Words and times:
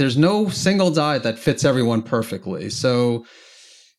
there's 0.00 0.16
no 0.16 0.48
single 0.48 0.90
diet 0.90 1.22
that 1.24 1.38
fits 1.38 1.62
everyone 1.62 2.00
perfectly. 2.00 2.70
So 2.70 3.26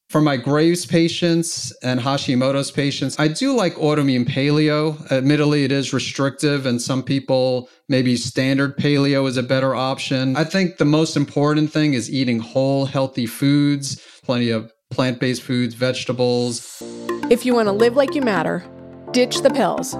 for 0.09 0.19
my 0.19 0.35
Graves 0.35 0.83
patients 0.83 1.71
and 1.83 1.99
Hashimoto's 1.99 2.71
patients, 2.71 3.19
I 3.19 3.27
do 3.27 3.55
like 3.55 3.75
autoimmune 3.75 4.27
paleo. 4.27 4.99
Admittedly, 5.11 5.63
it 5.63 5.71
is 5.71 5.93
restrictive, 5.93 6.65
and 6.65 6.81
some 6.81 7.03
people 7.03 7.69
maybe 7.87 8.17
standard 8.17 8.77
paleo 8.77 9.27
is 9.27 9.37
a 9.37 9.43
better 9.43 9.75
option. 9.75 10.35
I 10.35 10.43
think 10.43 10.77
the 10.77 10.85
most 10.85 11.15
important 11.15 11.71
thing 11.71 11.93
is 11.93 12.09
eating 12.09 12.39
whole, 12.39 12.87
healthy 12.87 13.27
foods, 13.27 14.01
plenty 14.23 14.49
of 14.49 14.73
plant 14.89 15.19
based 15.19 15.43
foods, 15.43 15.75
vegetables. 15.75 16.81
If 17.29 17.45
you 17.45 17.53
want 17.53 17.67
to 17.67 17.73
live 17.73 17.95
like 17.95 18.15
you 18.15 18.23
matter, 18.23 18.65
ditch 19.11 19.43
the 19.43 19.51
pills, 19.51 19.93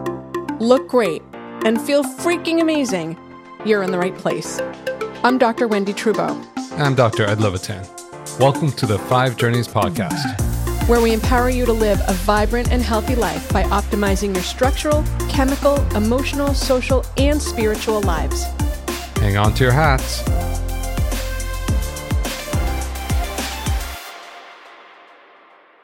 look 0.59 0.88
great, 0.88 1.21
and 1.63 1.79
feel 1.79 2.04
freaking 2.04 2.59
amazing, 2.59 3.18
you're 3.65 3.83
in 3.83 3.91
the 3.91 3.99
right 3.99 4.15
place. 4.15 4.59
I'm 5.23 5.38
Dr. 5.38 5.67
Wendy 5.67 5.93
Trubow. 5.93 6.43
I'm 6.79 6.95
Dr. 6.95 7.25
Ed 7.27 7.41
Levitan. 7.41 7.87
Welcome 8.39 8.71
to 8.71 8.87
the 8.87 8.97
Five 8.97 9.37
Journeys 9.37 9.68
podcast, 9.68 10.39
where 10.89 11.00
we 11.00 11.13
empower 11.13 11.51
you 11.51 11.63
to 11.68 11.73
live 11.73 12.01
a 12.07 12.13
vibrant 12.13 12.71
and 12.71 12.82
healthy 12.82 13.13
life 13.13 13.47
by 13.54 13.61
optimizing 13.65 14.33
your 14.33 14.41
structural, 14.41 15.04
chemical, 15.29 15.75
emotional, 15.96 16.55
social, 16.55 17.05
and 17.18 17.39
spiritual 17.39 18.01
lives. 18.01 18.46
Hang 19.18 19.37
on 19.37 19.54
to 19.54 19.63
your 19.63 19.73
hats. 19.73 20.23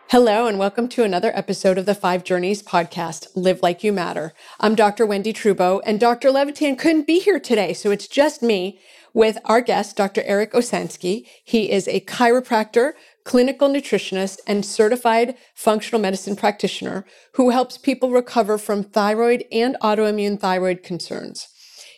Hello, 0.09 0.48
and 0.48 0.57
welcome 0.57 0.88
to 0.88 1.04
another 1.04 1.31
episode 1.35 1.77
of 1.77 1.85
the 1.85 1.93
Five 1.93 2.23
Journeys 2.23 2.63
podcast, 2.63 3.27
Live 3.35 3.62
Like 3.62 3.84
You 3.84 3.93
Matter. 3.93 4.34
I'm 4.59 4.73
Dr. 4.73 5.05
Wendy 5.05 5.31
Trubow, 5.31 5.79
and 5.85 5.99
Dr. 5.99 6.31
Levitan 6.31 6.76
couldn't 6.76 7.05
be 7.05 7.20
here 7.20 7.40
today, 7.40 7.73
so 7.73 7.91
it's 7.91 8.07
just 8.07 8.41
me 8.41 8.79
with 9.17 9.39
our 9.45 9.62
guest, 9.62 9.98
Dr. 9.98 10.21
Eric 10.27 10.52
Osansky. 10.52 11.26
He 11.44 11.71
is 11.71 11.88
a 11.88 12.02
chiropractor, 12.02 12.91
clinical 13.23 13.68
nutritionist, 13.68 14.37
and 14.46 14.63
certified 14.63 15.35
functional 15.55 15.99
medicine 15.99 16.35
practitioner 16.35 17.04
who 17.34 17.49
helps 17.49 17.79
people 17.79 18.12
recover 18.12 18.60
from 18.60 18.84
thyroid 18.84 19.43
and 19.51 19.76
autoimmune 19.82 20.40
thyroid 20.40 20.84
concerns. 20.84 21.48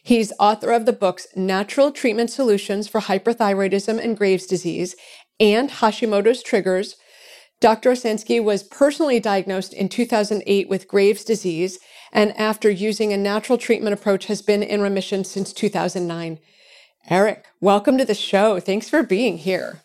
He's 0.02 0.32
author 0.40 0.72
of 0.72 0.86
the 0.86 0.94
books 0.94 1.28
Natural 1.36 1.92
Treatment 1.92 2.32
Solutions 2.32 2.88
for 2.88 3.02
Hyperthyroidism 3.02 4.02
and 4.02 4.18
Graves' 4.18 4.46
Disease 4.46 4.96
and 5.42 5.70
Hashimoto's 5.70 6.42
Triggers. 6.42 6.96
Dr. 7.60 7.92
Osansky 7.92 8.42
was 8.42 8.64
personally 8.64 9.20
diagnosed 9.20 9.74
in 9.74 9.90
2008 9.90 10.70
with 10.70 10.88
Graves' 10.88 11.26
disease, 11.26 11.80
and 12.14 12.32
after 12.40 12.70
using 12.70 13.12
a 13.12 13.18
natural 13.18 13.58
treatment 13.58 13.94
approach, 13.94 14.28
has 14.28 14.42
been 14.42 14.64
in 14.64 14.80
remission 14.80 15.26
since 15.26 15.52
2009. 15.52 16.40
Eric, 17.12 17.46
welcome 17.60 17.98
to 17.98 18.06
the 18.06 18.14
show. 18.14 18.60
Thanks 18.60 18.88
for 18.88 19.02
being 19.02 19.40
here. 19.40 19.82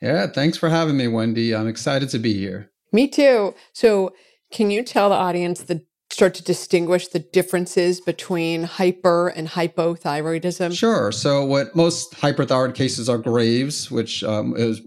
Yeah, 0.00 0.26
thanks 0.26 0.58
for 0.58 0.68
having 0.68 0.96
me, 0.96 1.06
Wendy. 1.06 1.54
I'm 1.54 1.68
excited 1.68 2.08
to 2.08 2.18
be 2.18 2.34
here. 2.34 2.68
Me 2.90 3.06
too. 3.06 3.54
So, 3.72 4.12
can 4.50 4.72
you 4.72 4.82
tell 4.82 5.10
the 5.10 5.14
audience 5.14 5.62
the 5.62 5.86
start 6.10 6.34
to 6.34 6.42
distinguish 6.42 7.06
the 7.06 7.20
differences 7.20 8.00
between 8.00 8.64
hyper 8.64 9.28
and 9.28 9.50
hypothyroidism? 9.50 10.76
Sure. 10.76 11.12
So, 11.12 11.44
what 11.44 11.76
most 11.76 12.14
hyperthyroid 12.14 12.74
cases 12.74 13.08
are 13.08 13.18
Graves, 13.18 13.88
which 13.88 14.24
um, 14.24 14.56
is 14.56 14.80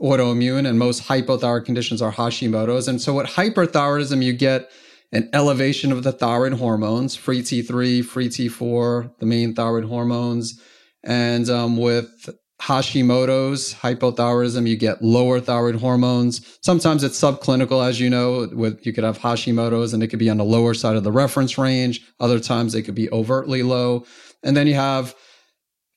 autoimmune, 0.00 0.66
and 0.66 0.78
most 0.78 1.02
hypothyroid 1.02 1.66
conditions 1.66 2.00
are 2.00 2.12
Hashimoto's. 2.12 2.88
And 2.88 2.98
so, 2.98 3.12
what 3.12 3.26
hyperthyroidism, 3.26 4.22
you 4.22 4.32
get 4.32 4.70
an 5.12 5.28
elevation 5.34 5.92
of 5.92 6.02
the 6.02 6.12
thyroid 6.12 6.54
hormones, 6.54 7.14
free 7.14 7.42
T3, 7.42 8.02
free 8.02 8.30
T4, 8.30 9.18
the 9.18 9.26
main 9.26 9.54
thyroid 9.54 9.84
hormones 9.84 10.58
and 11.04 11.48
um, 11.50 11.76
with 11.76 12.28
Hashimoto's 12.60 13.74
hypothyroidism, 13.74 14.66
you 14.66 14.76
get 14.76 15.02
lower 15.02 15.38
thyroid 15.40 15.76
hormones. 15.76 16.58
Sometimes 16.62 17.04
it's 17.04 17.20
subclinical, 17.20 17.86
as 17.86 18.00
you 18.00 18.08
know, 18.08 18.48
with 18.52 18.84
you 18.86 18.92
could 18.92 19.04
have 19.04 19.18
Hashimoto's 19.18 19.92
and 19.92 20.02
it 20.02 20.08
could 20.08 20.18
be 20.18 20.30
on 20.30 20.38
the 20.38 20.44
lower 20.44 20.72
side 20.72 20.96
of 20.96 21.04
the 21.04 21.12
reference 21.12 21.58
range. 21.58 22.00
Other 22.20 22.40
times 22.40 22.74
it 22.74 22.82
could 22.82 22.94
be 22.94 23.10
overtly 23.10 23.62
low. 23.62 24.06
And 24.42 24.56
then 24.56 24.66
you 24.66 24.74
have 24.74 25.14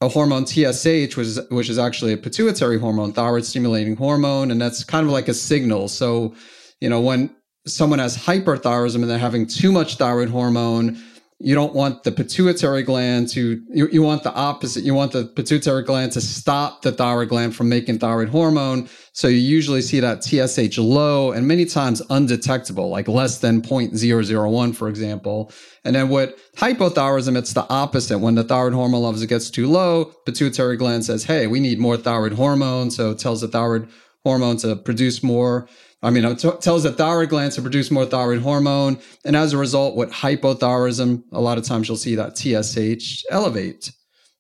a 0.02 0.10
hormone 0.10 0.46
TSH, 0.46 1.16
which 1.16 1.28
is 1.28 1.40
which 1.50 1.70
is 1.70 1.80
actually 1.80 2.14
a 2.14 2.18
pituitary 2.18 2.80
hormone, 2.80 3.14
thyroid 3.14 3.46
stimulating 3.46 3.96
hormone, 3.96 4.52
and 4.52 4.62
that's 4.62 4.84
kind 4.84 5.06
of 5.06 5.12
like 5.12 5.28
a 5.28 5.34
signal. 5.34 5.88
So, 5.88 6.36
you 6.82 6.90
know, 6.90 7.02
when 7.02 7.34
someone 7.66 8.00
has 8.00 8.18
hyperthyroidism 8.18 8.96
and 8.96 9.10
they're 9.10 9.18
having 9.18 9.48
too 9.48 9.72
much 9.72 9.96
thyroid 9.96 10.30
hormone, 10.30 11.02
you 11.40 11.54
don't 11.54 11.76
want 11.76 12.04
the 12.04 12.12
pituitary 12.12 12.82
gland 12.82 13.30
to 13.30 13.62
you, 13.70 13.88
you 13.92 14.02
want 14.02 14.24
the 14.24 14.34
opposite. 14.34 14.84
You 14.84 14.96
want 14.96 15.12
the 15.12 15.26
pituitary 15.26 15.84
gland 15.84 16.12
to 16.14 16.22
stop 16.22 16.82
the 16.82 16.92
thyroid 16.92 17.30
gland 17.30 17.56
from 17.56 17.70
making 17.70 18.00
thyroid 18.00 18.30
hormone. 18.30 18.90
So 19.14 19.28
you 19.28 19.38
usually 19.38 19.84
see 19.84 20.00
that 20.00 20.22
tsh 20.22 20.78
low 20.80 21.32
and 21.32 21.48
many 21.48 21.66
times 21.66 22.02
undetectable 22.10 22.90
like 22.90 23.08
less 23.08 23.38
than 23.38 23.62
0.001 23.62 24.76
for 24.76 24.90
example. 24.90 25.52
And 25.84 25.96
then 25.96 26.10
with 26.10 26.34
hypothyroidism 26.56 27.38
it's 27.38 27.54
the 27.54 27.68
opposite. 27.70 28.18
When 28.18 28.34
the 28.34 28.44
thyroid 28.44 28.74
hormone 28.74 29.04
levels 29.04 29.24
gets 29.26 29.52
too 29.52 29.68
low 29.68 30.06
pituitary 30.26 30.76
gland 30.76 31.06
says 31.06 31.24
hey 31.24 31.46
we 31.46 31.60
need 31.60 31.78
more 31.78 31.98
thyroid 31.98 32.34
hormone. 32.34 32.90
So 32.90 33.12
it 33.12 33.20
tells 33.20 33.42
the 33.42 33.48
thyroid 33.48 33.90
hormone 34.28 34.58
to 34.58 34.76
produce 34.76 35.24
more 35.24 35.68
I 36.04 36.12
mean, 36.12 36.26
it 36.26 36.40
t- 36.40 36.52
tells 36.62 36.84
the 36.84 36.92
thyroid 36.92 37.30
gland 37.30 37.54
to 37.54 37.62
produce 37.62 37.90
more 37.90 38.06
thyroid 38.06 38.42
hormone. 38.42 39.00
And 39.26 39.36
as 39.36 39.54
a 39.54 39.58
result, 39.58 39.96
with 39.96 40.12
hypothyroidism, 40.12 41.24
a 41.32 41.42
lot 41.42 41.58
of 41.58 41.64
times 41.64 41.88
you'll 41.88 41.98
see 41.98 42.16
that 42.16 42.38
TSH 42.38 43.24
elevate. 43.32 43.92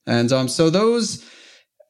And 0.05 0.31
um, 0.31 0.47
so 0.47 0.69
those, 0.69 1.25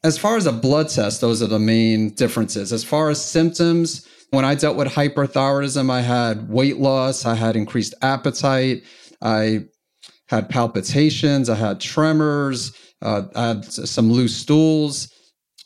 as 0.04 0.18
far 0.18 0.38
as 0.38 0.46
a 0.46 0.54
blood 0.54 0.90
test, 0.90 1.20
those 1.20 1.42
are 1.42 1.48
the 1.48 1.60
main 1.60 2.12
differences. 2.12 2.72
As 2.72 2.84
far 2.84 3.10
as 3.10 3.24
symptoms, 3.24 4.08
when 4.30 4.46
I 4.46 4.56
dealt 4.56 4.78
with 4.78 4.88
hyperthyroidism, 4.88 5.90
I 5.92 6.02
had 6.02 6.50
weight 6.50 6.78
loss, 6.78 7.26
I 7.26 7.36
had 7.36 7.56
increased 7.56 7.94
appetite, 8.02 8.84
I 9.22 9.66
had 10.30 10.50
palpitations, 10.50 11.50
I 11.50 11.56
had 11.56 11.82
tremors, 11.82 12.72
uh, 13.02 13.24
I 13.36 13.48
had 13.48 13.66
some 13.66 14.12
loose 14.12 14.36
stools. 14.36 15.14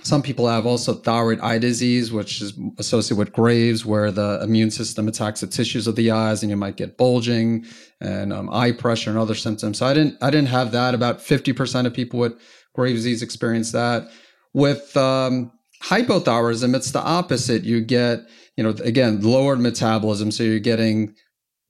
Some 0.04 0.22
people 0.22 0.48
have 0.48 0.66
also 0.66 0.94
thyroid 0.94 1.40
eye 1.42 1.60
disease, 1.60 2.12
which 2.12 2.42
is 2.42 2.54
associated 2.80 3.20
with 3.20 3.34
Graves, 3.34 3.86
where 3.86 4.12
the 4.12 4.40
immune 4.42 4.72
system 4.72 5.08
attacks 5.08 5.42
the 5.42 5.48
tissues 5.48 5.88
of 5.88 5.96
the 5.96 6.12
eyes, 6.12 6.42
and 6.42 6.50
you 6.50 6.58
might 6.58 6.76
get 6.76 6.98
bulging 6.98 7.66
and 8.00 8.34
um, 8.34 8.50
eye 8.52 8.72
pressure 8.72 9.12
and 9.12 9.20
other 9.20 9.36
symptoms. 9.36 9.78
So 9.78 9.86
I 9.86 9.94
didn't, 9.94 10.18
I 10.22 10.32
didn't 10.32 10.50
have 10.50 10.72
that. 10.72 10.96
About 10.96 11.22
fifty 11.22 11.54
percent 11.54 11.88
of 11.88 11.94
people 11.94 12.20
with 12.20 12.34
Graves 12.74 13.00
disease 13.00 13.22
experience 13.22 13.72
that. 13.74 14.10
With 14.54 14.98
um, 14.98 15.52
hypothyroidism, 15.84 16.76
it's 16.76 16.92
the 16.92 17.00
opposite. 17.00 17.64
You 17.64 17.82
get, 17.82 18.28
you 18.58 18.64
know, 18.64 18.72
again, 18.84 19.22
lowered 19.22 19.60
metabolism, 19.60 20.32
so 20.32 20.44
you're 20.44 20.60
getting 20.60 21.16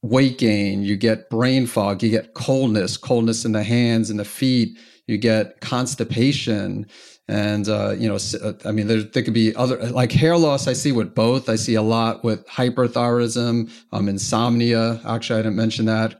weight 0.03 0.39
gain, 0.39 0.81
you 0.81 0.97
get 0.97 1.29
brain 1.29 1.67
fog, 1.67 2.01
you 2.01 2.09
get 2.09 2.33
coldness, 2.33 2.97
coldness 2.97 3.45
in 3.45 3.51
the 3.51 3.63
hands 3.63 4.09
and 4.09 4.19
the 4.19 4.25
feet, 4.25 4.75
you 5.05 5.15
get 5.15 5.61
constipation 5.61 6.87
and 7.31 7.69
uh, 7.69 7.91
you 7.97 8.09
know 8.09 8.17
uh, 8.43 8.53
i 8.65 8.71
mean 8.71 8.87
there, 8.87 9.01
there 9.01 9.23
could 9.23 9.33
be 9.33 9.55
other 9.55 9.77
like 9.91 10.11
hair 10.11 10.37
loss 10.37 10.67
i 10.67 10.73
see 10.73 10.91
with 10.91 11.15
both. 11.15 11.47
I 11.47 11.55
see 11.55 11.75
a 11.75 11.81
lot 11.81 12.23
with 12.23 12.45
hyperthyroidism 12.47 13.71
um, 13.93 14.09
insomnia. 14.09 14.99
Actually 15.07 15.39
i 15.39 15.43
didn't 15.43 15.55
mention 15.55 15.85
that. 15.85 16.19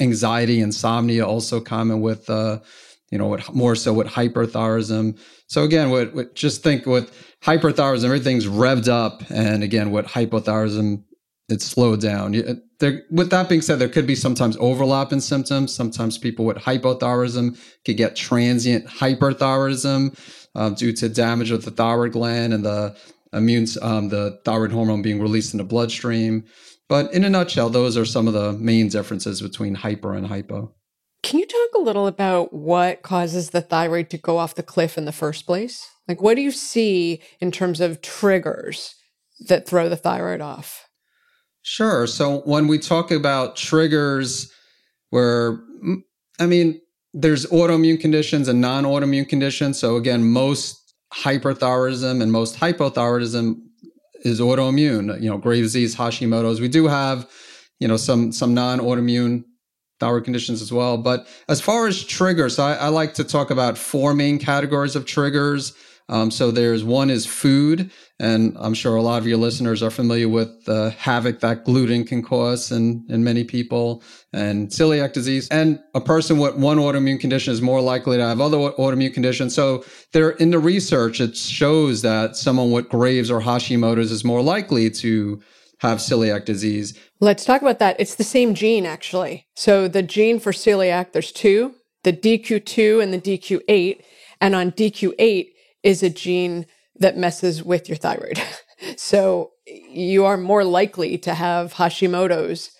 Anxiety 0.00 0.60
insomnia 0.60 1.26
also 1.26 1.60
common 1.60 2.00
with 2.00 2.28
uh, 2.30 2.58
you 3.10 3.18
know 3.18 3.28
with, 3.28 3.54
more 3.54 3.76
so 3.76 3.92
with 3.92 4.08
hyperthyroidism. 4.08 5.18
So 5.46 5.62
again 5.64 5.90
what 5.90 6.34
just 6.34 6.62
think 6.62 6.86
with 6.86 7.12
hyperthyroidism 7.42 8.04
everything's 8.04 8.46
revved 8.46 8.88
up. 8.88 9.22
And 9.30 9.62
again 9.62 9.90
with 9.90 10.06
hypothyroidism 10.06 11.02
it's 11.48 11.64
slowed 11.64 12.00
down. 12.00 12.32
There, 12.80 13.02
with 13.10 13.30
that 13.30 13.48
being 13.48 13.60
said, 13.60 13.78
there 13.78 13.88
could 13.88 14.06
be 14.06 14.16
sometimes 14.16 14.56
overlap 14.58 15.12
in 15.12 15.20
symptoms. 15.20 15.72
Sometimes 15.72 16.18
people 16.18 16.44
with 16.44 16.56
hypothyroidism 16.56 17.56
could 17.84 17.96
get 17.96 18.16
transient 18.16 18.84
hyperthyroidism 18.86 20.18
um, 20.56 20.74
due 20.74 20.92
to 20.94 21.08
damage 21.08 21.50
of 21.50 21.64
the 21.64 21.70
thyroid 21.70 22.12
gland 22.12 22.52
and 22.52 22.64
the 22.64 22.96
immune, 23.32 23.66
um, 23.82 24.08
the 24.08 24.40
thyroid 24.44 24.72
hormone 24.72 25.02
being 25.02 25.20
released 25.20 25.52
in 25.54 25.58
the 25.58 25.64
bloodstream. 25.64 26.44
But 26.88 27.12
in 27.12 27.24
a 27.24 27.30
nutshell, 27.30 27.68
those 27.68 27.96
are 27.96 28.04
some 28.04 28.26
of 28.26 28.32
the 28.32 28.52
main 28.54 28.88
differences 28.88 29.42
between 29.42 29.74
hyper 29.74 30.14
and 30.14 30.26
hypo. 30.26 30.72
Can 31.22 31.40
you 31.40 31.46
talk 31.46 31.80
a 31.80 31.82
little 31.82 32.06
about 32.06 32.52
what 32.52 33.02
causes 33.02 33.50
the 33.50 33.60
thyroid 33.60 34.10
to 34.10 34.18
go 34.18 34.38
off 34.38 34.54
the 34.54 34.62
cliff 34.62 34.96
in 34.96 35.04
the 35.04 35.12
first 35.12 35.44
place? 35.44 35.86
Like, 36.08 36.22
what 36.22 36.36
do 36.36 36.42
you 36.42 36.52
see 36.52 37.20
in 37.40 37.50
terms 37.50 37.80
of 37.80 38.00
triggers 38.00 38.94
that 39.48 39.68
throw 39.68 39.88
the 39.88 39.96
thyroid 39.96 40.40
off? 40.40 40.88
Sure. 41.62 42.06
So, 42.06 42.42
when 42.42 42.68
we 42.68 42.78
talk 42.78 43.10
about 43.10 43.56
triggers, 43.56 44.52
where, 45.10 45.58
I 46.38 46.46
mean, 46.46 46.80
there's 47.16 47.46
autoimmune 47.46 47.98
conditions 47.98 48.46
and 48.46 48.60
non-autoimmune 48.60 49.26
conditions. 49.26 49.78
So 49.78 49.96
again, 49.96 50.22
most 50.22 50.94
hyperthyroidism 51.14 52.20
and 52.22 52.30
most 52.30 52.56
hypothyroidism 52.56 53.56
is 54.22 54.38
autoimmune. 54.38 55.20
You 55.22 55.30
know, 55.30 55.38
Graves' 55.38 55.68
disease, 55.68 55.96
Hashimoto's. 55.96 56.60
We 56.60 56.68
do 56.68 56.88
have, 56.88 57.28
you 57.80 57.88
know, 57.88 57.96
some 57.96 58.32
some 58.32 58.52
non-autoimmune 58.52 59.44
thyroid 59.98 60.24
conditions 60.24 60.60
as 60.60 60.70
well. 60.70 60.98
But 60.98 61.26
as 61.48 61.58
far 61.58 61.86
as 61.86 62.04
triggers, 62.04 62.58
I, 62.58 62.74
I 62.74 62.88
like 62.88 63.14
to 63.14 63.24
talk 63.24 63.50
about 63.50 63.78
four 63.78 64.12
main 64.12 64.38
categories 64.38 64.94
of 64.94 65.06
triggers. 65.06 65.72
Um, 66.08 66.30
so 66.30 66.50
there's 66.50 66.84
one 66.84 67.10
is 67.10 67.26
food, 67.26 67.90
and 68.20 68.56
I'm 68.60 68.74
sure 68.74 68.94
a 68.94 69.02
lot 69.02 69.18
of 69.18 69.26
your 69.26 69.38
listeners 69.38 69.82
are 69.82 69.90
familiar 69.90 70.28
with 70.28 70.64
the 70.64 70.90
havoc 70.90 71.40
that 71.40 71.64
gluten 71.64 72.04
can 72.04 72.22
cause 72.22 72.70
in, 72.70 73.04
in 73.08 73.24
many 73.24 73.42
people 73.42 74.04
and 74.32 74.68
celiac 74.68 75.12
disease. 75.12 75.48
And 75.48 75.80
a 75.94 76.00
person 76.00 76.38
with 76.38 76.56
one 76.56 76.78
autoimmune 76.78 77.18
condition 77.18 77.52
is 77.52 77.60
more 77.60 77.80
likely 77.80 78.16
to 78.18 78.22
have 78.24 78.40
other 78.40 78.56
autoimmune 78.56 79.12
conditions. 79.12 79.54
So 79.54 79.84
there 80.12 80.30
in 80.30 80.50
the 80.50 80.60
research, 80.60 81.20
it 81.20 81.36
shows 81.36 82.02
that 82.02 82.36
someone 82.36 82.70
with 82.70 82.88
Graves 82.88 83.30
or 83.30 83.40
Hashimoto's 83.40 84.12
is 84.12 84.24
more 84.24 84.42
likely 84.42 84.90
to 84.90 85.40
have 85.80 85.98
celiac 85.98 86.44
disease. 86.44 86.98
Let's 87.20 87.44
talk 87.44 87.62
about 87.62 87.80
that. 87.80 87.96
It's 87.98 88.14
the 88.14 88.24
same 88.24 88.54
gene, 88.54 88.86
actually. 88.86 89.46
So 89.54 89.88
the 89.88 90.02
gene 90.02 90.38
for 90.38 90.52
celiac, 90.52 91.12
there's 91.12 91.32
two, 91.32 91.74
the 92.04 92.12
DQ2 92.12 93.02
and 93.02 93.12
the 93.12 93.20
DQ8. 93.20 94.02
And 94.40 94.54
on 94.54 94.72
DQ8, 94.72 95.48
is 95.86 96.02
a 96.02 96.10
gene 96.10 96.66
that 96.98 97.16
messes 97.16 97.62
with 97.62 97.88
your 97.88 97.96
thyroid. 97.96 98.42
so 98.96 99.52
you 99.66 100.24
are 100.24 100.36
more 100.36 100.64
likely 100.64 101.16
to 101.18 101.32
have 101.32 101.74
Hashimoto's, 101.74 102.72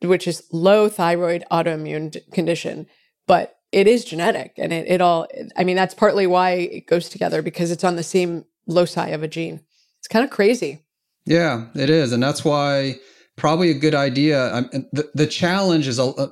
which 0.00 0.26
is 0.26 0.42
low 0.50 0.88
thyroid 0.88 1.44
autoimmune 1.52 2.18
condition, 2.32 2.86
but 3.26 3.56
it 3.72 3.86
is 3.86 4.06
genetic 4.06 4.54
and 4.56 4.72
it, 4.72 4.86
it 4.88 5.00
all, 5.02 5.26
I 5.56 5.64
mean, 5.64 5.76
that's 5.76 5.94
partly 5.94 6.26
why 6.26 6.52
it 6.52 6.86
goes 6.86 7.10
together 7.10 7.42
because 7.42 7.70
it's 7.70 7.84
on 7.84 7.96
the 7.96 8.02
same 8.02 8.46
loci 8.66 9.10
of 9.10 9.22
a 9.22 9.28
gene. 9.28 9.60
It's 9.98 10.08
kind 10.08 10.24
of 10.24 10.30
crazy. 10.30 10.86
Yeah, 11.26 11.66
it 11.74 11.90
is. 11.90 12.12
And 12.12 12.22
that's 12.22 12.42
why 12.42 12.96
probably 13.36 13.70
a 13.70 13.78
good 13.78 13.94
idea. 13.94 14.54
Um, 14.54 14.70
the, 14.92 15.10
the 15.14 15.26
challenge 15.26 15.88
is 15.88 15.98
a, 15.98 16.04
uh, 16.04 16.28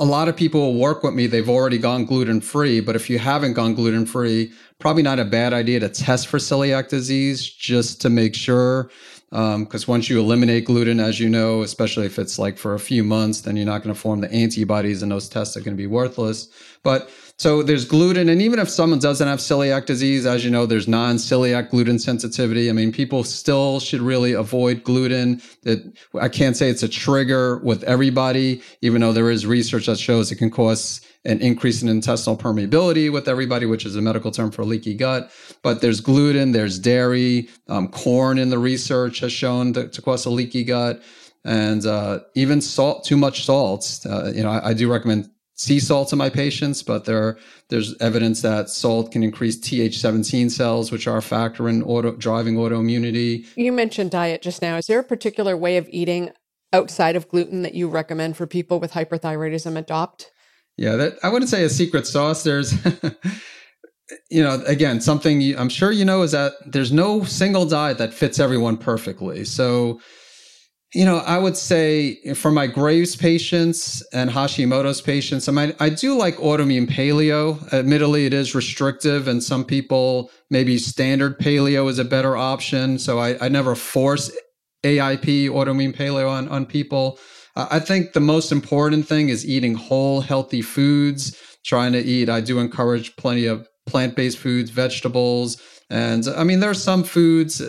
a 0.00 0.04
lot 0.04 0.28
of 0.28 0.36
people 0.36 0.74
work 0.74 1.02
with 1.02 1.14
me. 1.14 1.26
They've 1.26 1.48
already 1.48 1.78
gone 1.78 2.04
gluten 2.04 2.40
free, 2.40 2.80
but 2.80 2.96
if 2.96 3.10
you 3.10 3.18
haven't 3.18 3.52
gone 3.52 3.74
gluten 3.74 4.06
free, 4.06 4.52
probably 4.78 5.02
not 5.02 5.18
a 5.18 5.24
bad 5.24 5.52
idea 5.52 5.80
to 5.80 5.88
test 5.88 6.28
for 6.28 6.38
celiac 6.38 6.88
disease 6.88 7.46
just 7.48 8.00
to 8.02 8.10
make 8.10 8.34
sure. 8.34 8.90
Because 9.30 9.88
um, 9.88 9.92
once 9.92 10.10
you 10.10 10.20
eliminate 10.20 10.66
gluten, 10.66 11.00
as 11.00 11.18
you 11.18 11.28
know, 11.28 11.62
especially 11.62 12.04
if 12.04 12.18
it's 12.18 12.38
like 12.38 12.58
for 12.58 12.74
a 12.74 12.78
few 12.78 13.02
months, 13.02 13.42
then 13.42 13.56
you're 13.56 13.64
not 13.64 13.82
going 13.82 13.94
to 13.94 13.98
form 14.00 14.20
the 14.20 14.30
antibodies, 14.30 15.02
and 15.02 15.10
those 15.10 15.28
tests 15.28 15.56
are 15.56 15.60
going 15.60 15.74
to 15.74 15.82
be 15.82 15.86
worthless. 15.86 16.48
But 16.82 17.10
so 17.42 17.60
there's 17.60 17.84
gluten, 17.84 18.28
and 18.28 18.40
even 18.40 18.60
if 18.60 18.70
someone 18.70 19.00
doesn't 19.00 19.26
have 19.26 19.40
celiac 19.40 19.84
disease, 19.84 20.26
as 20.26 20.44
you 20.44 20.50
know, 20.52 20.64
there's 20.64 20.86
non-celiac 20.86 21.70
gluten 21.70 21.98
sensitivity. 21.98 22.70
I 22.70 22.72
mean, 22.72 22.92
people 22.92 23.24
still 23.24 23.80
should 23.80 24.00
really 24.00 24.32
avoid 24.32 24.84
gluten. 24.84 25.42
That 25.64 25.92
I 26.20 26.28
can't 26.28 26.56
say 26.56 26.70
it's 26.70 26.84
a 26.84 26.88
trigger 26.88 27.58
with 27.64 27.82
everybody, 27.82 28.62
even 28.80 29.00
though 29.00 29.12
there 29.12 29.28
is 29.28 29.44
research 29.44 29.86
that 29.86 29.98
shows 29.98 30.30
it 30.30 30.36
can 30.36 30.52
cause 30.52 31.00
an 31.24 31.40
increase 31.40 31.82
in 31.82 31.88
intestinal 31.88 32.36
permeability 32.36 33.12
with 33.12 33.26
everybody, 33.26 33.66
which 33.66 33.84
is 33.86 33.96
a 33.96 34.00
medical 34.00 34.30
term 34.30 34.52
for 34.52 34.64
leaky 34.64 34.94
gut. 34.94 35.28
But 35.62 35.80
there's 35.80 36.00
gluten, 36.00 36.52
there's 36.52 36.78
dairy, 36.78 37.48
um, 37.66 37.88
corn 37.88 38.38
in 38.38 38.50
the 38.50 38.58
research 38.60 39.18
has 39.18 39.32
shown 39.32 39.72
to, 39.72 39.88
to 39.88 40.00
cause 40.00 40.26
a 40.26 40.30
leaky 40.30 40.62
gut, 40.62 41.02
and 41.44 41.84
uh, 41.86 42.20
even 42.36 42.60
salt. 42.60 43.04
Too 43.04 43.16
much 43.16 43.46
salt. 43.46 43.98
Uh, 44.08 44.30
you 44.32 44.44
know, 44.44 44.50
I, 44.50 44.68
I, 44.68 44.74
do 44.74 44.88
recommend 44.88 45.28
sea 45.54 45.78
salt 45.78 46.08
to 46.08 46.16
my 46.16 46.30
patients, 46.30 46.82
but 46.82 47.04
there 47.04 47.38
there's 47.68 47.96
evidence 48.00 48.42
that 48.42 48.68
salt 48.68 49.12
can 49.12 49.22
increase 49.22 49.58
Th17 49.58 50.50
cells, 50.50 50.90
which 50.90 51.06
are 51.06 51.18
a 51.18 51.22
factor 51.22 51.68
in 51.68 51.82
auto, 51.82 52.12
driving 52.12 52.56
autoimmunity. 52.56 53.46
You 53.56 53.72
mentioned 53.72 54.10
diet 54.10 54.42
just 54.42 54.62
now. 54.62 54.76
Is 54.76 54.86
there 54.86 54.98
a 54.98 55.04
particular 55.04 55.56
way 55.56 55.76
of 55.76 55.88
eating 55.90 56.30
outside 56.72 57.16
of 57.16 57.28
gluten 57.28 57.62
that 57.62 57.74
you 57.74 57.88
recommend 57.88 58.36
for 58.36 58.46
people 58.46 58.80
with 58.80 58.92
hyperthyroidism 58.92 59.76
adopt? 59.76 60.30
Yeah, 60.76 60.96
that 60.96 61.18
I 61.22 61.28
wouldn't 61.28 61.50
say 61.50 61.64
a 61.64 61.68
secret 61.68 62.06
sauce. 62.06 62.44
There's, 62.44 62.72
you 64.30 64.42
know, 64.42 64.62
again, 64.66 65.00
something 65.00 65.40
you, 65.40 65.56
I'm 65.58 65.68
sure 65.68 65.92
you 65.92 66.04
know 66.04 66.22
is 66.22 66.32
that 66.32 66.54
there's 66.66 66.92
no 66.92 67.24
single 67.24 67.66
diet 67.66 67.98
that 67.98 68.14
fits 68.14 68.38
everyone 68.38 68.78
perfectly. 68.78 69.44
So, 69.44 70.00
you 70.94 71.06
know, 71.06 71.18
I 71.18 71.38
would 71.38 71.56
say 71.56 72.34
for 72.34 72.50
my 72.50 72.66
Graves 72.66 73.16
patients 73.16 74.02
and 74.12 74.28
Hashimoto's 74.30 75.00
patients, 75.00 75.48
I 75.48 75.52
mean, 75.52 75.74
I 75.80 75.88
do 75.88 76.16
like 76.16 76.36
autoimmune 76.36 76.86
paleo. 76.86 77.72
Admittedly, 77.72 78.26
it 78.26 78.34
is 78.34 78.54
restrictive, 78.54 79.26
and 79.26 79.42
some 79.42 79.64
people 79.64 80.30
maybe 80.50 80.76
standard 80.76 81.38
paleo 81.38 81.88
is 81.88 81.98
a 81.98 82.04
better 82.04 82.36
option. 82.36 82.98
So 82.98 83.18
I, 83.18 83.42
I 83.44 83.48
never 83.48 83.74
force 83.74 84.30
AIP 84.84 85.48
autoimmune 85.48 85.96
paleo 85.96 86.28
on 86.30 86.48
on 86.48 86.66
people. 86.66 87.18
I 87.56 87.80
think 87.80 88.12
the 88.12 88.20
most 88.20 88.50
important 88.50 89.06
thing 89.06 89.28
is 89.28 89.46
eating 89.46 89.74
whole, 89.74 90.22
healthy 90.22 90.62
foods, 90.62 91.36
trying 91.64 91.92
to 91.92 92.00
eat. 92.00 92.28
I 92.28 92.40
do 92.40 92.58
encourage 92.58 93.14
plenty 93.16 93.46
of 93.46 93.66
plant 93.86 94.16
based 94.16 94.38
foods, 94.38 94.70
vegetables. 94.70 95.60
And 95.90 96.26
I 96.28 96.44
mean, 96.44 96.60
there 96.60 96.70
are 96.70 96.74
some 96.74 97.04
foods 97.04 97.62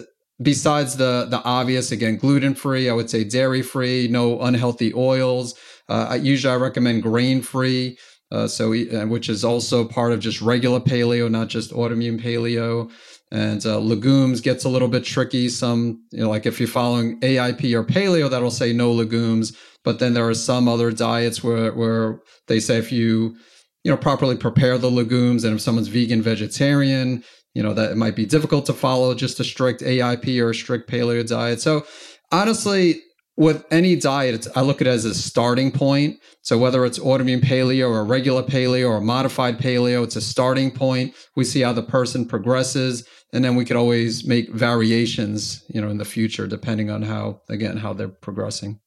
besides 0.44 0.98
the, 0.98 1.25
the 1.30 1.42
obvious, 1.44 1.92
again, 1.92 2.18
gluten 2.18 2.56
free, 2.56 2.90
I 2.90 2.94
would 2.94 3.10
say 3.10 3.24
dairy 3.24 3.62
free, 3.62 4.07
no 4.10 4.42
unhealthy 4.42 4.94
oils. 4.94 5.56
Uh, 5.90 6.18
usually 6.22 6.54
I 6.54 6.57
recommend 6.57 7.04
grain 7.04 7.42
free. 7.42 7.98
Uh, 8.31 8.48
so, 8.48 8.74
uh, 8.74 9.06
which 9.06 9.30
is 9.30 9.45
also 9.45 9.86
part 9.86 10.12
of 10.12 10.19
just 10.19 10.42
regular 10.42 10.80
paleo, 10.80 11.30
not 11.30 11.50
just 11.50 11.72
autoimmune 11.72 12.19
paleo. 12.19 12.92
And 13.31 13.63
uh, 13.66 13.78
legumes 13.78 14.42
gets 14.42 14.63
a 14.63 14.69
little 14.69 14.88
bit 14.88 15.04
tricky. 15.04 15.50
Some, 15.50 16.04
you 16.12 16.22
know, 16.22 16.30
like 16.30 16.48
if 16.48 16.60
you're 16.60 16.68
following 16.68 17.19
AIP 17.22 17.74
or 17.75 17.84
paleo, 17.84 18.30
that'll 18.30 18.51
say 18.51 18.74
no 18.74 18.92
legumes. 18.92 19.56
But 19.84 20.00
then 20.00 20.13
there 20.13 20.28
are 20.28 20.34
some 20.34 20.68
other 20.68 20.92
diets 20.92 21.44
where, 21.44 21.74
where 21.74 22.22
they 22.48 22.60
say 22.60 22.78
if 22.78 22.92
you, 22.92 23.36
you 23.84 23.92
know, 23.92 23.98
properly 23.98 24.36
prepare 24.36 24.80
the 24.80 24.89
legumes 24.89 25.44
and 25.44 25.56
if 25.56 25.62
someone's 25.62 25.88
vegan, 25.88 26.22
vegetarian, 26.22 27.24
you 27.53 27.63
know, 27.63 27.73
that 27.73 27.91
it 27.91 27.97
might 27.97 28.15
be 28.15 28.25
difficult 28.25 28.65
to 28.65 28.73
follow 28.73 29.13
just 29.13 29.39
a 29.39 29.44
strict 29.44 29.81
AIP 29.81 30.41
or 30.41 30.50
a 30.50 30.55
strict 30.55 30.89
paleo 30.89 31.27
diet. 31.27 31.61
So 31.61 31.85
honestly, 32.31 33.01
with 33.35 33.65
any 33.71 33.95
diet, 33.95 34.47
I 34.55 34.61
look 34.61 34.79
at 34.79 34.88
it 34.88 34.91
as 34.91 35.05
a 35.05 35.15
starting 35.15 35.71
point. 35.71 36.19
So 36.41 36.57
whether 36.57 36.85
it's 36.85 37.00
autoimmune 37.00 37.44
paleo 37.44 37.89
or 37.89 38.05
regular 38.05 38.44
paleo 38.44 38.89
or 38.89 39.01
modified 39.01 39.57
paleo, 39.57 40.03
it's 40.03 40.15
a 40.15 40.21
starting 40.21 40.69
point. 40.69 41.15
We 41.35 41.44
see 41.44 41.61
how 41.61 41.73
the 41.73 41.83
person 41.83 42.27
progresses, 42.27 43.07
and 43.33 43.44
then 43.44 43.55
we 43.55 43.65
could 43.65 43.75
always 43.75 44.27
make 44.27 44.50
variations, 44.50 45.63
you 45.69 45.81
know, 45.81 45.89
in 45.89 45.97
the 45.97 46.05
future 46.05 46.45
depending 46.45 46.91
on 46.91 47.01
how, 47.01 47.41
again, 47.50 47.77
how 47.77 47.94
they're 47.94 48.09
progressing. 48.09 48.79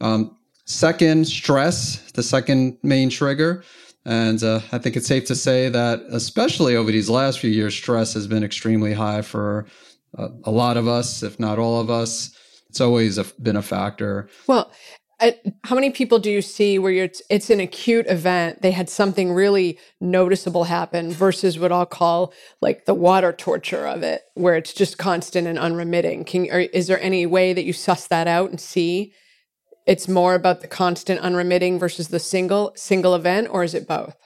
Um, 0.00 0.38
second, 0.64 1.26
stress, 1.26 2.10
the 2.12 2.22
second 2.22 2.78
main 2.82 3.10
trigger. 3.10 3.62
And 4.04 4.42
uh, 4.42 4.60
I 4.72 4.78
think 4.78 4.96
it's 4.96 5.06
safe 5.06 5.26
to 5.26 5.36
say 5.36 5.68
that, 5.68 6.00
especially 6.10 6.74
over 6.74 6.90
these 6.90 7.08
last 7.08 7.38
few 7.38 7.50
years, 7.50 7.74
stress 7.74 8.14
has 8.14 8.26
been 8.26 8.42
extremely 8.42 8.94
high 8.94 9.22
for 9.22 9.66
uh, 10.18 10.28
a 10.44 10.50
lot 10.50 10.76
of 10.76 10.88
us, 10.88 11.22
if 11.22 11.38
not 11.38 11.58
all 11.58 11.80
of 11.80 11.90
us. 11.90 12.36
It's 12.68 12.80
always 12.80 13.18
a, 13.18 13.24
been 13.40 13.56
a 13.56 13.62
factor. 13.62 14.28
Well, 14.46 14.72
how 15.62 15.76
many 15.76 15.90
people 15.90 16.18
do 16.18 16.30
you 16.30 16.42
see 16.42 16.80
where 16.80 17.04
it's, 17.04 17.22
it's 17.30 17.48
an 17.50 17.60
acute 17.60 18.06
event? 18.08 18.62
They 18.62 18.72
had 18.72 18.90
something 18.90 19.32
really 19.32 19.78
noticeable 20.00 20.64
happen 20.64 21.12
versus 21.12 21.58
what 21.58 21.70
I'll 21.70 21.86
call 21.86 22.32
like 22.60 22.86
the 22.86 22.94
water 22.94 23.32
torture 23.32 23.86
of 23.86 24.02
it, 24.02 24.22
where 24.34 24.56
it's 24.56 24.72
just 24.72 24.98
constant 24.98 25.46
and 25.46 25.58
unremitting. 25.58 26.24
Can 26.24 26.50
or 26.50 26.60
is 26.60 26.88
there 26.88 27.00
any 27.00 27.24
way 27.26 27.52
that 27.52 27.64
you 27.64 27.72
suss 27.72 28.08
that 28.08 28.26
out 28.26 28.50
and 28.50 28.60
see 28.60 29.14
it's 29.86 30.08
more 30.08 30.34
about 30.34 30.60
the 30.60 30.68
constant 30.68 31.20
unremitting 31.20 31.78
versus 31.78 32.08
the 32.08 32.18
single 32.18 32.72
single 32.76 33.14
event 33.14 33.48
or 33.50 33.64
is 33.64 33.74
it 33.74 33.86
both? 33.86 34.16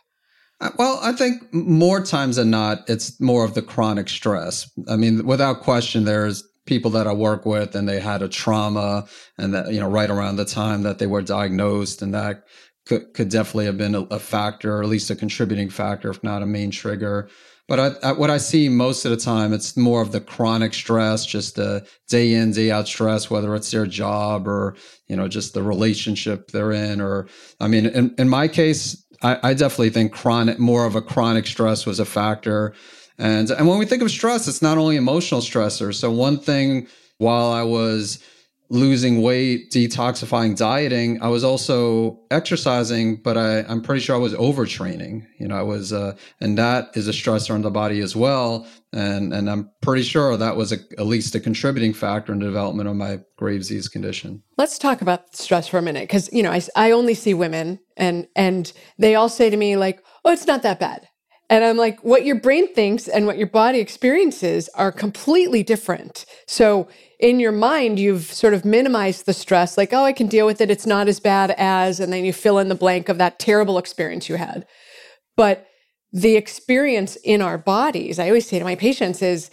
Uh, 0.60 0.70
well 0.78 0.98
i 1.02 1.12
think 1.12 1.42
more 1.52 2.02
times 2.02 2.36
than 2.36 2.50
not 2.50 2.78
it's 2.88 3.20
more 3.20 3.44
of 3.44 3.54
the 3.54 3.62
chronic 3.62 4.08
stress. 4.08 4.70
I 4.88 4.96
mean 4.96 5.26
without 5.26 5.60
question 5.60 6.04
there's 6.04 6.44
people 6.66 6.90
that 6.90 7.06
i 7.06 7.12
work 7.12 7.46
with 7.46 7.74
and 7.74 7.88
they 7.88 8.00
had 8.00 8.22
a 8.22 8.28
trauma 8.28 9.06
and 9.38 9.54
that 9.54 9.72
you 9.72 9.80
know 9.80 9.88
right 9.88 10.10
around 10.10 10.36
the 10.36 10.44
time 10.44 10.82
that 10.82 10.98
they 10.98 11.06
were 11.06 11.22
diagnosed 11.22 12.02
and 12.02 12.14
that 12.14 12.44
could, 12.86 13.12
could 13.12 13.28
definitely 13.28 13.66
have 13.66 13.76
been 13.76 13.94
a, 13.94 14.02
a 14.02 14.18
factor 14.18 14.78
or 14.78 14.82
at 14.82 14.88
least 14.88 15.10
a 15.10 15.16
contributing 15.16 15.68
factor 15.68 16.10
if 16.10 16.22
not 16.24 16.42
a 16.42 16.46
main 16.46 16.70
trigger 16.70 17.28
but 17.68 17.80
I, 17.80 18.08
I, 18.08 18.12
what 18.12 18.30
I 18.30 18.38
see 18.38 18.68
most 18.68 19.04
of 19.04 19.10
the 19.10 19.16
time, 19.16 19.52
it's 19.52 19.76
more 19.76 20.00
of 20.00 20.12
the 20.12 20.20
chronic 20.20 20.72
stress, 20.72 21.26
just 21.26 21.56
the 21.56 21.86
day 22.08 22.34
in, 22.34 22.52
day 22.52 22.70
out 22.70 22.86
stress, 22.86 23.28
whether 23.28 23.54
it's 23.56 23.70
their 23.70 23.86
job 23.86 24.46
or, 24.46 24.76
you 25.08 25.16
know, 25.16 25.26
just 25.26 25.52
the 25.52 25.62
relationship 25.62 26.50
they're 26.50 26.72
in. 26.72 27.00
Or, 27.00 27.26
I 27.60 27.66
mean, 27.66 27.86
in, 27.86 28.14
in 28.18 28.28
my 28.28 28.46
case, 28.46 29.04
I, 29.22 29.38
I 29.42 29.54
definitely 29.54 29.90
think 29.90 30.12
chronic, 30.12 30.60
more 30.60 30.86
of 30.86 30.94
a 30.94 31.02
chronic 31.02 31.46
stress 31.46 31.86
was 31.86 31.98
a 31.98 32.04
factor. 32.04 32.72
And, 33.18 33.50
and 33.50 33.66
when 33.66 33.78
we 33.78 33.86
think 33.86 34.02
of 34.02 34.10
stress, 34.12 34.46
it's 34.46 34.62
not 34.62 34.78
only 34.78 34.94
emotional 34.94 35.40
stressors. 35.40 35.94
So 35.94 36.10
one 36.10 36.38
thing 36.38 36.86
while 37.18 37.50
I 37.50 37.62
was 37.62 38.22
losing 38.68 39.22
weight, 39.22 39.70
detoxifying, 39.70 40.56
dieting, 40.56 41.22
I 41.22 41.28
was 41.28 41.44
also 41.44 42.20
exercising, 42.30 43.16
but 43.16 43.36
I, 43.36 43.60
I'm 43.60 43.80
pretty 43.80 44.00
sure 44.00 44.16
I 44.16 44.18
was 44.18 44.34
overtraining. 44.34 45.26
You 45.38 45.48
know, 45.48 45.56
I 45.56 45.62
was, 45.62 45.92
uh, 45.92 46.16
and 46.40 46.58
that 46.58 46.90
is 46.94 47.08
a 47.08 47.12
stressor 47.12 47.54
on 47.54 47.62
the 47.62 47.70
body 47.70 48.00
as 48.00 48.16
well. 48.16 48.66
And, 48.92 49.32
and 49.32 49.48
I'm 49.48 49.70
pretty 49.82 50.02
sure 50.02 50.36
that 50.36 50.56
was 50.56 50.72
a, 50.72 50.78
at 50.98 51.06
least 51.06 51.34
a 51.34 51.40
contributing 51.40 51.92
factor 51.92 52.32
in 52.32 52.40
the 52.40 52.46
development 52.46 52.88
of 52.88 52.96
my 52.96 53.20
Graves' 53.36 53.68
disease 53.68 53.88
condition. 53.88 54.42
Let's 54.56 54.78
talk 54.78 55.02
about 55.02 55.36
stress 55.36 55.68
for 55.68 55.78
a 55.78 55.82
minute. 55.82 56.08
Cause, 56.08 56.32
you 56.32 56.42
know, 56.42 56.50
I, 56.50 56.62
I 56.74 56.90
only 56.90 57.14
see 57.14 57.34
women 57.34 57.78
and, 57.96 58.26
and 58.34 58.72
they 58.98 59.14
all 59.14 59.28
say 59.28 59.50
to 59.50 59.56
me 59.56 59.76
like, 59.76 60.02
oh, 60.24 60.32
it's 60.32 60.46
not 60.46 60.62
that 60.62 60.80
bad. 60.80 61.08
And 61.48 61.64
I'm 61.64 61.76
like, 61.76 62.02
what 62.02 62.24
your 62.24 62.40
brain 62.40 62.72
thinks 62.74 63.06
and 63.06 63.26
what 63.26 63.38
your 63.38 63.46
body 63.46 63.78
experiences 63.78 64.68
are 64.70 64.90
completely 64.90 65.62
different. 65.62 66.26
So 66.46 66.88
in 67.18 67.40
your 67.40 67.52
mind, 67.52 67.98
you've 67.98 68.24
sort 68.24 68.54
of 68.54 68.64
minimized 68.64 69.26
the 69.26 69.32
stress, 69.32 69.78
like, 69.78 69.92
oh, 69.92 70.04
I 70.04 70.12
can 70.12 70.26
deal 70.26 70.46
with 70.46 70.60
it. 70.60 70.70
It's 70.70 70.86
not 70.86 71.08
as 71.08 71.20
bad 71.20 71.54
as, 71.56 72.00
and 72.00 72.12
then 72.12 72.24
you 72.24 72.32
fill 72.32 72.58
in 72.58 72.68
the 72.68 72.74
blank 72.74 73.08
of 73.08 73.18
that 73.18 73.38
terrible 73.38 73.78
experience 73.78 74.28
you 74.28 74.36
had. 74.36 74.66
But 75.36 75.66
the 76.12 76.36
experience 76.36 77.16
in 77.16 77.42
our 77.42 77.58
bodies, 77.58 78.18
I 78.18 78.28
always 78.28 78.46
say 78.46 78.58
to 78.58 78.64
my 78.64 78.74
patients, 78.74 79.22
is 79.22 79.50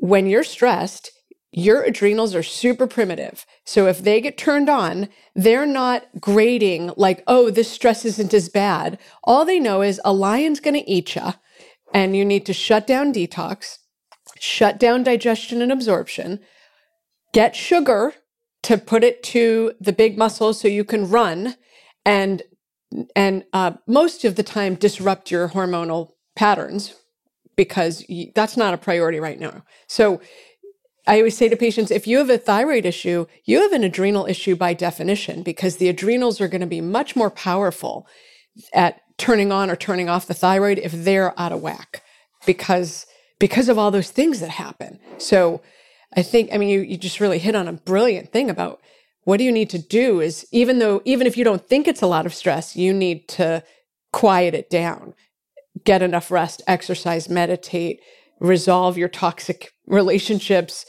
when 0.00 0.26
you're 0.26 0.44
stressed, 0.44 1.10
your 1.52 1.82
adrenals 1.82 2.34
are 2.34 2.42
super 2.42 2.86
primitive. 2.86 3.44
So 3.64 3.86
if 3.86 4.02
they 4.02 4.20
get 4.20 4.38
turned 4.38 4.68
on, 4.68 5.08
they're 5.34 5.66
not 5.66 6.06
grading 6.20 6.92
like, 6.96 7.24
oh, 7.26 7.50
this 7.50 7.70
stress 7.70 8.04
isn't 8.04 8.32
as 8.32 8.48
bad. 8.48 8.98
All 9.24 9.44
they 9.44 9.58
know 9.58 9.82
is 9.82 10.00
a 10.04 10.12
lion's 10.12 10.60
going 10.60 10.74
to 10.74 10.90
eat 10.90 11.16
you 11.16 11.34
and 11.92 12.16
you 12.16 12.24
need 12.24 12.46
to 12.46 12.52
shut 12.52 12.86
down 12.86 13.12
detox, 13.12 13.78
shut 14.38 14.78
down 14.78 15.02
digestion 15.02 15.60
and 15.60 15.72
absorption, 15.72 16.38
get 17.32 17.54
sugar 17.56 18.14
to 18.62 18.76
put 18.76 19.04
it 19.04 19.22
to 19.22 19.72
the 19.80 19.92
big 19.92 20.18
muscles 20.18 20.60
so 20.60 20.68
you 20.68 20.84
can 20.84 21.08
run 21.08 21.56
and 22.04 22.42
and 23.14 23.44
uh, 23.52 23.72
most 23.86 24.24
of 24.24 24.34
the 24.34 24.42
time 24.42 24.74
disrupt 24.74 25.30
your 25.30 25.48
hormonal 25.50 26.10
patterns 26.34 26.94
because 27.56 28.04
that's 28.34 28.56
not 28.56 28.74
a 28.74 28.78
priority 28.78 29.20
right 29.20 29.38
now. 29.38 29.62
So 29.86 30.20
I 31.06 31.18
always 31.18 31.36
say 31.36 31.48
to 31.48 31.56
patients 31.56 31.90
if 31.90 32.06
you 32.06 32.18
have 32.18 32.30
a 32.30 32.38
thyroid 32.38 32.84
issue, 32.84 33.26
you 33.44 33.60
have 33.60 33.72
an 33.72 33.84
adrenal 33.84 34.26
issue 34.26 34.56
by 34.56 34.74
definition 34.74 35.42
because 35.42 35.76
the 35.76 35.88
adrenals 35.88 36.40
are 36.40 36.48
going 36.48 36.60
to 36.60 36.66
be 36.66 36.80
much 36.80 37.14
more 37.14 37.30
powerful 37.30 38.06
at 38.74 39.00
turning 39.18 39.52
on 39.52 39.70
or 39.70 39.76
turning 39.76 40.08
off 40.08 40.26
the 40.26 40.34
thyroid 40.34 40.78
if 40.78 40.92
they're 40.92 41.38
out 41.38 41.52
of 41.52 41.60
whack 41.60 42.02
because 42.46 43.06
because 43.38 43.68
of 43.68 43.78
all 43.78 43.90
those 43.90 44.10
things 44.10 44.40
that 44.40 44.50
happen. 44.50 44.98
So 45.18 45.62
I 46.16 46.22
think 46.22 46.50
I 46.52 46.58
mean 46.58 46.68
you 46.68 46.80
you 46.80 46.96
just 46.96 47.20
really 47.20 47.38
hit 47.38 47.54
on 47.54 47.68
a 47.68 47.72
brilliant 47.72 48.32
thing 48.32 48.50
about 48.50 48.80
what 49.24 49.36
do 49.36 49.44
you 49.44 49.52
need 49.52 49.70
to 49.70 49.78
do 49.78 50.20
is 50.20 50.46
even 50.52 50.78
though 50.78 51.02
even 51.04 51.26
if 51.26 51.36
you 51.36 51.44
don't 51.44 51.66
think 51.66 51.86
it's 51.86 52.02
a 52.02 52.06
lot 52.06 52.26
of 52.26 52.34
stress, 52.34 52.76
you 52.76 52.92
need 52.92 53.28
to 53.28 53.62
quiet 54.12 54.54
it 54.54 54.70
down. 54.70 55.14
Get 55.84 56.02
enough 56.02 56.30
rest, 56.30 56.62
exercise, 56.66 57.28
meditate, 57.28 58.00
resolve 58.40 58.98
your 58.98 59.08
toxic 59.08 59.72
relationships, 59.86 60.86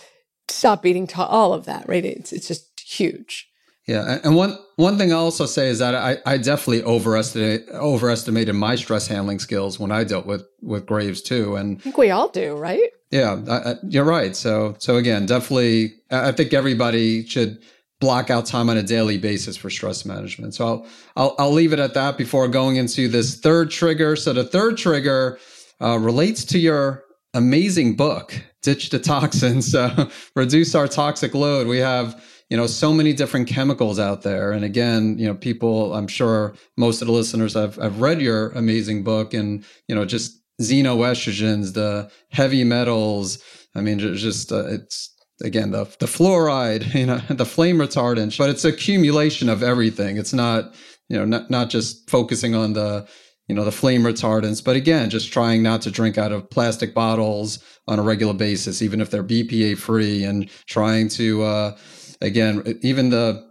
stop 0.50 0.86
eating 0.86 1.08
to 1.08 1.24
all 1.24 1.54
of 1.54 1.66
that, 1.66 1.88
right? 1.88 2.06
It's 2.06 2.34
it's 2.34 2.48
just 2.48 2.80
huge. 2.80 3.51
Yeah, 3.92 4.20
and 4.24 4.38
one 4.38 4.58
one 4.78 4.98
thing 4.98 5.12
I'll 5.12 5.26
also 5.26 5.46
say 5.46 5.68
is 5.68 5.80
that 5.80 5.96
I, 5.96 6.18
I 6.26 6.38
definitely 6.38 6.82
overestimated 6.84 7.68
overestimated 7.72 8.56
my 8.56 8.76
stress 8.76 9.06
handling 9.06 9.40
skills 9.40 9.80
when 9.82 9.92
I 9.92 10.06
dealt 10.06 10.26
with 10.26 10.48
with 10.62 10.86
Graves 10.86 11.22
too, 11.22 11.58
and 11.58 11.78
I 11.78 11.82
think 11.82 11.98
we 11.98 12.10
all 12.10 12.30
do, 12.30 12.56
right? 12.56 12.90
Yeah, 13.10 13.42
I, 13.50 13.72
I, 13.72 13.76
you're 13.84 14.06
right. 14.06 14.34
So 14.34 14.76
so 14.80 14.96
again, 14.96 15.26
definitely, 15.26 15.96
I 16.10 16.32
think 16.32 16.54
everybody 16.54 17.26
should 17.28 17.60
block 18.00 18.30
out 18.30 18.46
time 18.46 18.70
on 18.70 18.78
a 18.78 18.84
daily 18.84 19.18
basis 19.18 19.58
for 19.58 19.70
stress 19.70 20.06
management. 20.06 20.56
So 20.56 20.66
I'll 20.66 20.88
I'll, 21.18 21.36
I'll 21.38 21.52
leave 21.52 21.74
it 21.74 21.80
at 21.80 21.94
that 21.96 22.18
before 22.18 22.48
going 22.48 22.78
into 22.78 23.10
this 23.10 23.42
third 23.42 23.72
trigger. 23.72 24.16
So 24.16 24.32
the 24.32 24.46
third 24.46 24.78
trigger 24.78 25.38
uh, 25.82 25.98
relates 25.98 26.46
to 26.46 26.60
your 26.60 27.04
amazing 27.34 27.96
book, 27.96 28.42
Ditch 28.62 28.90
the 28.90 29.00
Toxins, 29.00 29.76
uh, 29.76 30.10
Reduce 30.36 30.76
Our 30.76 30.88
Toxic 30.88 31.34
Load. 31.34 31.68
We 31.68 31.80
have, 31.80 32.24
you 32.52 32.58
know, 32.58 32.68
so 32.68 32.92
many 32.92 33.14
different 33.14 33.48
chemicals 33.48 33.98
out 33.98 34.24
there. 34.24 34.52
And 34.52 34.66
again, 34.66 35.18
you 35.18 35.26
know, 35.26 35.34
people, 35.34 35.94
I'm 35.94 36.10
sure 36.10 36.54
most 36.76 37.02
of 37.02 37.08
the 37.08 37.14
listeners 37.14 37.54
have, 37.54 37.78
have 37.78 38.02
read 38.02 38.22
your 38.22 38.50
amazing 38.50 39.06
book 39.06 39.34
and, 39.34 39.64
you 39.88 39.96
know, 39.96 40.04
just 40.04 40.38
xenoestrogens, 40.62 41.74
the 41.74 42.12
heavy 42.30 42.66
metals. 42.66 43.42
I 43.74 43.80
mean, 43.80 44.00
just, 44.00 44.52
uh, 44.52 44.66
it's, 44.68 45.08
again 45.44 45.72
the 45.72 45.86
the 45.98 46.06
fluoride 46.06 46.94
you 47.00 47.04
know 47.04 47.18
the 47.30 47.48
flame 47.48 47.78
retardant 47.78 48.38
but 48.38 48.52
it's 48.52 48.64
accumulation 48.64 49.50
of 49.50 49.64
everything 49.64 50.18
it's 50.18 50.34
not 50.34 50.72
you 51.10 51.18
know 51.18 51.26
not 51.26 51.50
not 51.50 51.68
just 51.68 52.08
focusing 52.08 52.54
on 52.54 52.74
the 52.74 53.08
you 53.48 53.56
know 53.56 53.64
the 53.64 53.72
flame 53.72 54.04
retardants 54.04 54.64
but 54.64 54.76
again 54.76 55.10
just 55.10 55.34
trying 55.34 55.64
not 55.64 55.82
to 55.82 55.90
drink 55.90 56.16
out 56.16 56.32
of 56.32 56.48
plastic 56.52 56.94
bottles 56.94 57.58
on 57.88 57.98
a 57.98 58.04
regular 58.04 58.36
basis 58.36 58.84
even 58.84 59.02
if 59.02 59.10
they're 59.10 59.24
bpa 59.24 59.76
free 59.76 60.24
and 60.24 60.48
trying 60.68 61.10
to 61.10 61.42
uh, 61.42 61.76
again 62.22 62.80
even 62.82 63.10
the 63.10 63.50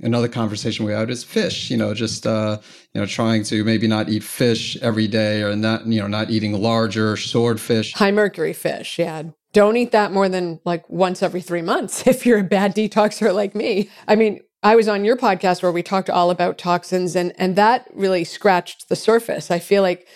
another 0.00 0.28
conversation 0.28 0.84
we 0.84 0.92
had 0.92 1.10
is 1.10 1.24
fish 1.24 1.70
you 1.70 1.76
know 1.76 1.92
just 1.92 2.26
uh, 2.26 2.58
you 2.94 3.00
know 3.00 3.06
trying 3.06 3.42
to 3.42 3.64
maybe 3.64 3.86
not 3.86 4.08
eat 4.08 4.22
fish 4.22 4.76
every 4.82 5.08
day 5.08 5.42
or 5.42 5.56
not 5.56 5.86
you 5.86 6.00
know 6.00 6.06
not 6.06 6.30
eating 6.30 6.52
larger 6.52 7.16
swordfish. 7.16 7.94
High 7.94 8.12
mercury 8.12 8.52
fish 8.52 8.98
yeah. 8.98 9.22
Don't 9.54 9.78
eat 9.78 9.92
that 9.92 10.12
more 10.12 10.28
than 10.28 10.60
like 10.64 10.88
once 10.90 11.22
every 11.22 11.40
three 11.40 11.62
months 11.62 12.06
if 12.06 12.26
you're 12.26 12.40
a 12.40 12.44
bad 12.44 12.74
detoxer 12.74 13.34
like 13.34 13.54
me. 13.54 13.90
I 14.06 14.14
mean 14.14 14.40
I 14.62 14.74
was 14.74 14.88
on 14.88 15.04
your 15.04 15.16
podcast 15.16 15.62
where 15.62 15.70
we 15.70 15.82
talked 15.82 16.10
all 16.10 16.30
about 16.30 16.58
toxins, 16.58 17.14
and 17.14 17.32
and 17.38 17.54
that 17.56 17.88
really 17.94 18.24
scratched 18.24 18.88
the 18.88 18.96
surface. 18.96 19.50
I 19.50 19.60
feel 19.60 19.82
like, 19.82 20.08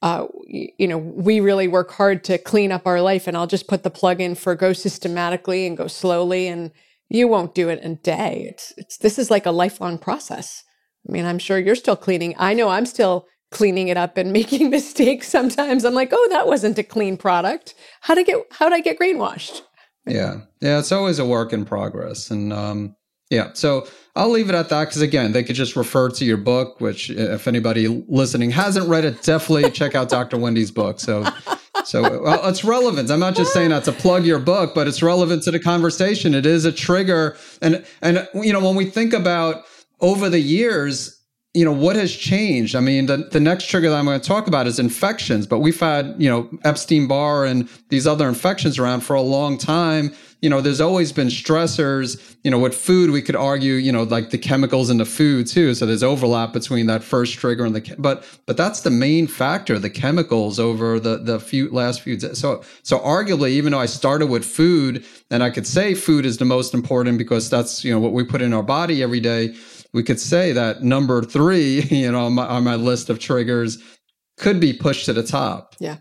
uh, 0.00 0.26
you 0.46 0.86
know, 0.86 0.98
we 0.98 1.40
really 1.40 1.66
work 1.66 1.90
hard 1.92 2.22
to 2.24 2.38
clean 2.38 2.70
up 2.70 2.86
our 2.86 3.00
life, 3.00 3.26
and 3.26 3.36
I'll 3.36 3.48
just 3.48 3.66
put 3.66 3.82
the 3.82 3.90
plug 3.90 4.20
in 4.20 4.36
for 4.36 4.54
go 4.54 4.72
systematically 4.72 5.66
and 5.66 5.76
go 5.76 5.88
slowly, 5.88 6.46
and 6.46 6.70
you 7.10 7.28
won't 7.28 7.54
do 7.54 7.68
it 7.68 7.82
in 7.82 7.92
a 7.92 7.96
day. 7.96 8.46
It's 8.48 8.72
it's 8.76 8.96
this 8.98 9.18
is 9.18 9.30
like 9.30 9.44
a 9.44 9.50
lifelong 9.50 9.98
process. 9.98 10.62
I 11.08 11.12
mean, 11.12 11.26
I'm 11.26 11.38
sure 11.38 11.58
you're 11.58 11.74
still 11.74 11.96
cleaning. 11.96 12.34
I 12.38 12.54
know 12.54 12.68
I'm 12.68 12.86
still 12.86 13.26
cleaning 13.50 13.88
it 13.88 13.96
up 13.96 14.16
and 14.16 14.32
making 14.40 14.70
mistakes 14.70 15.28
sometimes. 15.28 15.84
I'm 15.84 15.94
like, 15.94 16.10
oh, 16.12 16.28
that 16.30 16.46
wasn't 16.46 16.78
a 16.78 16.84
clean 16.84 17.16
product. 17.16 17.74
How 18.00 18.14
I 18.14 18.22
get 18.22 18.38
how 18.52 18.68
did 18.68 18.76
I 18.76 18.80
get 18.80 18.98
greenwashed? 18.98 19.62
Yeah, 20.06 20.42
yeah, 20.62 20.78
it's 20.78 20.92
always 20.92 21.18
a 21.18 21.26
work 21.26 21.52
in 21.52 21.64
progress, 21.66 22.30
and 22.30 22.52
um, 22.52 22.96
yeah. 23.28 23.50
So 23.54 23.86
I'll 24.16 24.30
leave 24.30 24.48
it 24.48 24.54
at 24.54 24.68
that 24.70 24.86
because 24.86 25.02
again, 25.02 25.32
they 25.32 25.42
could 25.42 25.56
just 25.56 25.76
refer 25.76 26.08
to 26.10 26.24
your 26.24 26.36
book, 26.36 26.80
which 26.80 27.10
if 27.10 27.46
anybody 27.46 27.86
listening 28.08 28.50
hasn't 28.50 28.88
read 28.88 29.04
it, 29.04 29.22
definitely 29.22 29.70
check 29.70 29.94
out 29.94 30.08
Dr. 30.08 30.38
Wendy's 30.38 30.70
book. 30.70 31.00
So, 31.00 31.24
so 31.90 32.22
well, 32.22 32.48
it's 32.48 32.62
relevant. 32.62 33.10
I'm 33.10 33.18
not 33.18 33.34
just 33.34 33.52
saying 33.52 33.70
that 33.70 33.82
to 33.84 33.92
plug 33.92 34.24
your 34.24 34.38
book, 34.38 34.74
but 34.76 34.86
it's 34.86 35.02
relevant 35.02 35.42
to 35.42 35.50
the 35.50 35.58
conversation. 35.58 36.34
It 36.34 36.46
is 36.46 36.64
a 36.64 36.70
trigger, 36.70 37.36
and 37.60 37.84
and 38.00 38.28
you 38.32 38.52
know 38.52 38.64
when 38.64 38.76
we 38.76 38.84
think 38.84 39.12
about 39.12 39.64
over 40.00 40.28
the 40.28 40.38
years, 40.38 41.20
you 41.52 41.64
know 41.64 41.72
what 41.72 41.96
has 41.96 42.14
changed 42.14 42.76
i 42.76 42.80
mean 42.80 43.06
the, 43.06 43.16
the 43.32 43.40
next 43.40 43.66
trigger 43.66 43.90
that 43.90 43.96
i'm 43.96 44.04
going 44.04 44.20
to 44.20 44.26
talk 44.26 44.46
about 44.46 44.68
is 44.68 44.78
infections 44.78 45.48
but 45.48 45.58
we've 45.58 45.80
had 45.80 46.14
you 46.16 46.30
know 46.30 46.48
epstein-barr 46.62 47.44
and 47.44 47.68
these 47.88 48.06
other 48.06 48.28
infections 48.28 48.78
around 48.78 49.00
for 49.00 49.14
a 49.16 49.20
long 49.20 49.58
time 49.58 50.12
you 50.42 50.48
know 50.50 50.60
there's 50.60 50.80
always 50.80 51.12
been 51.12 51.28
stressors 51.28 52.36
you 52.44 52.50
know 52.50 52.58
with 52.58 52.74
food 52.74 53.10
we 53.10 53.22
could 53.22 53.36
argue 53.36 53.74
you 53.74 53.92
know 53.92 54.02
like 54.04 54.30
the 54.30 54.38
chemicals 54.38 54.90
in 54.90 54.98
the 54.98 55.04
food 55.04 55.46
too 55.46 55.74
so 55.74 55.86
there's 55.86 56.02
overlap 56.02 56.52
between 56.52 56.86
that 56.86 57.02
first 57.02 57.34
trigger 57.34 57.64
and 57.64 57.74
the 57.74 57.94
but 57.98 58.24
but 58.46 58.56
that's 58.56 58.80
the 58.80 58.90
main 58.90 59.26
factor 59.26 59.78
the 59.78 59.90
chemicals 59.90 60.58
over 60.58 60.98
the 60.98 61.18
the 61.18 61.38
few 61.38 61.70
last 61.70 62.02
few 62.02 62.18
so 62.18 62.62
so 62.82 62.98
arguably 63.00 63.50
even 63.50 63.72
though 63.72 63.80
i 63.80 63.86
started 63.86 64.26
with 64.26 64.44
food 64.44 65.04
and 65.30 65.42
i 65.42 65.50
could 65.50 65.66
say 65.66 65.94
food 65.94 66.24
is 66.24 66.38
the 66.38 66.44
most 66.44 66.74
important 66.74 67.18
because 67.18 67.50
that's 67.50 67.84
you 67.84 67.92
know 67.92 68.00
what 68.00 68.12
we 68.12 68.24
put 68.24 68.42
in 68.42 68.52
our 68.52 68.62
body 68.62 69.02
every 69.02 69.20
day 69.20 69.54
we 69.92 70.02
could 70.02 70.20
say 70.20 70.52
that 70.52 70.82
number 70.82 71.22
three, 71.22 71.82
you 71.90 72.10
know, 72.10 72.26
on 72.26 72.34
my, 72.34 72.46
on 72.46 72.64
my 72.64 72.76
list 72.76 73.10
of 73.10 73.18
triggers 73.18 73.82
could 74.36 74.60
be 74.60 74.72
pushed 74.72 75.06
to 75.06 75.12
the 75.12 75.22
top. 75.22 75.74
Yeah. 75.78 75.98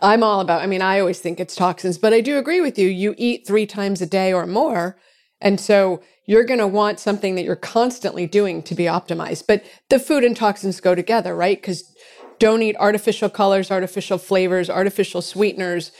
I'm 0.00 0.22
all 0.22 0.40
about, 0.40 0.62
I 0.62 0.66
mean, 0.66 0.82
I 0.82 1.00
always 1.00 1.20
think 1.20 1.40
it's 1.40 1.54
toxins, 1.54 1.98
but 1.98 2.12
I 2.12 2.20
do 2.20 2.38
agree 2.38 2.60
with 2.60 2.78
you. 2.78 2.88
You 2.88 3.14
eat 3.16 3.46
three 3.46 3.66
times 3.66 4.00
a 4.00 4.06
day 4.06 4.32
or 4.32 4.46
more. 4.46 4.98
And 5.40 5.60
so 5.60 6.02
you're 6.26 6.44
going 6.44 6.60
to 6.60 6.66
want 6.66 6.98
something 6.98 7.34
that 7.34 7.44
you're 7.44 7.56
constantly 7.56 8.26
doing 8.26 8.62
to 8.64 8.74
be 8.74 8.84
optimized. 8.84 9.44
But 9.46 9.64
the 9.90 9.98
food 9.98 10.24
and 10.24 10.36
toxins 10.36 10.80
go 10.80 10.94
together, 10.94 11.34
right? 11.34 11.56
Because 11.60 11.94
don't 12.38 12.62
eat 12.62 12.76
artificial 12.78 13.28
colors, 13.28 13.70
artificial 13.70 14.18
flavors, 14.18 14.68
artificial 14.68 15.22
sweeteners 15.22 15.92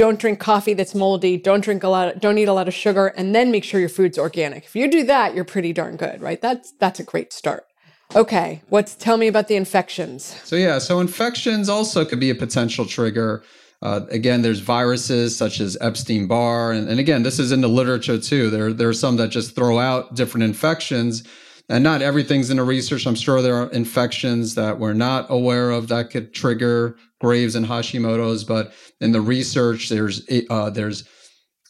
don't 0.00 0.18
drink 0.18 0.40
coffee 0.40 0.72
that's 0.72 0.94
moldy, 0.94 1.36
don't 1.36 1.62
drink 1.62 1.82
a 1.82 1.88
lot, 1.88 2.08
of, 2.08 2.20
don't 2.20 2.38
eat 2.38 2.48
a 2.48 2.54
lot 2.54 2.68
of 2.68 2.72
sugar, 2.72 3.08
and 3.08 3.34
then 3.34 3.50
make 3.50 3.64
sure 3.64 3.78
your 3.78 3.88
food's 3.90 4.18
organic. 4.18 4.64
If 4.64 4.74
you 4.74 4.90
do 4.90 5.04
that, 5.04 5.34
you're 5.34 5.44
pretty 5.44 5.74
darn 5.74 5.96
good, 5.96 6.22
right? 6.22 6.40
That's 6.40 6.72
that's 6.78 7.00
a 7.00 7.04
great 7.04 7.34
start. 7.34 7.66
Okay, 8.14 8.62
what's 8.68 8.94
tell 8.96 9.16
me 9.16 9.28
about 9.28 9.48
the 9.48 9.56
infections? 9.56 10.24
So 10.44 10.56
yeah, 10.56 10.78
so 10.78 11.00
infections 11.00 11.68
also 11.68 12.04
could 12.04 12.20
be 12.20 12.30
a 12.30 12.34
potential 12.34 12.84
trigger. 12.84 13.42
Uh, 13.82 14.00
again, 14.10 14.42
there's 14.42 14.60
viruses 14.60 15.36
such 15.36 15.60
as 15.60 15.78
Epstein 15.80 16.26
Barr, 16.26 16.72
and, 16.72 16.88
and 16.88 17.00
again, 17.00 17.22
this 17.22 17.38
is 17.38 17.52
in 17.52 17.60
the 17.60 17.68
literature 17.68 18.18
too. 18.18 18.50
There 18.50 18.72
there 18.72 18.88
are 18.88 18.94
some 18.94 19.16
that 19.16 19.28
just 19.28 19.54
throw 19.54 19.78
out 19.78 20.14
different 20.14 20.44
infections 20.44 21.22
and 21.70 21.84
not 21.84 22.02
everything's 22.02 22.50
in 22.50 22.56
the 22.56 22.64
research. 22.64 23.06
I'm 23.06 23.14
sure 23.14 23.40
there 23.40 23.54
are 23.54 23.70
infections 23.70 24.56
that 24.56 24.80
we're 24.80 24.92
not 24.92 25.26
aware 25.30 25.70
of 25.70 25.86
that 25.88 26.10
could 26.10 26.34
trigger 26.34 26.96
Graves 27.20 27.54
and 27.54 27.64
Hashimoto's, 27.64 28.42
but 28.42 28.72
in 29.00 29.12
the 29.12 29.20
research, 29.20 29.88
there's 29.88 30.28
uh, 30.50 30.70
there's 30.70 31.04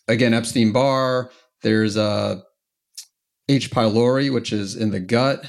again 0.09 0.33
Epstein 0.33 0.73
Barr, 0.73 1.31
there's 1.63 1.99
uh, 1.99 2.41
H. 3.49 3.71
pylori, 3.71 4.33
which 4.33 4.55
is 4.55 4.75
in 4.75 4.91
the 4.91 5.01
gut, 5.01 5.45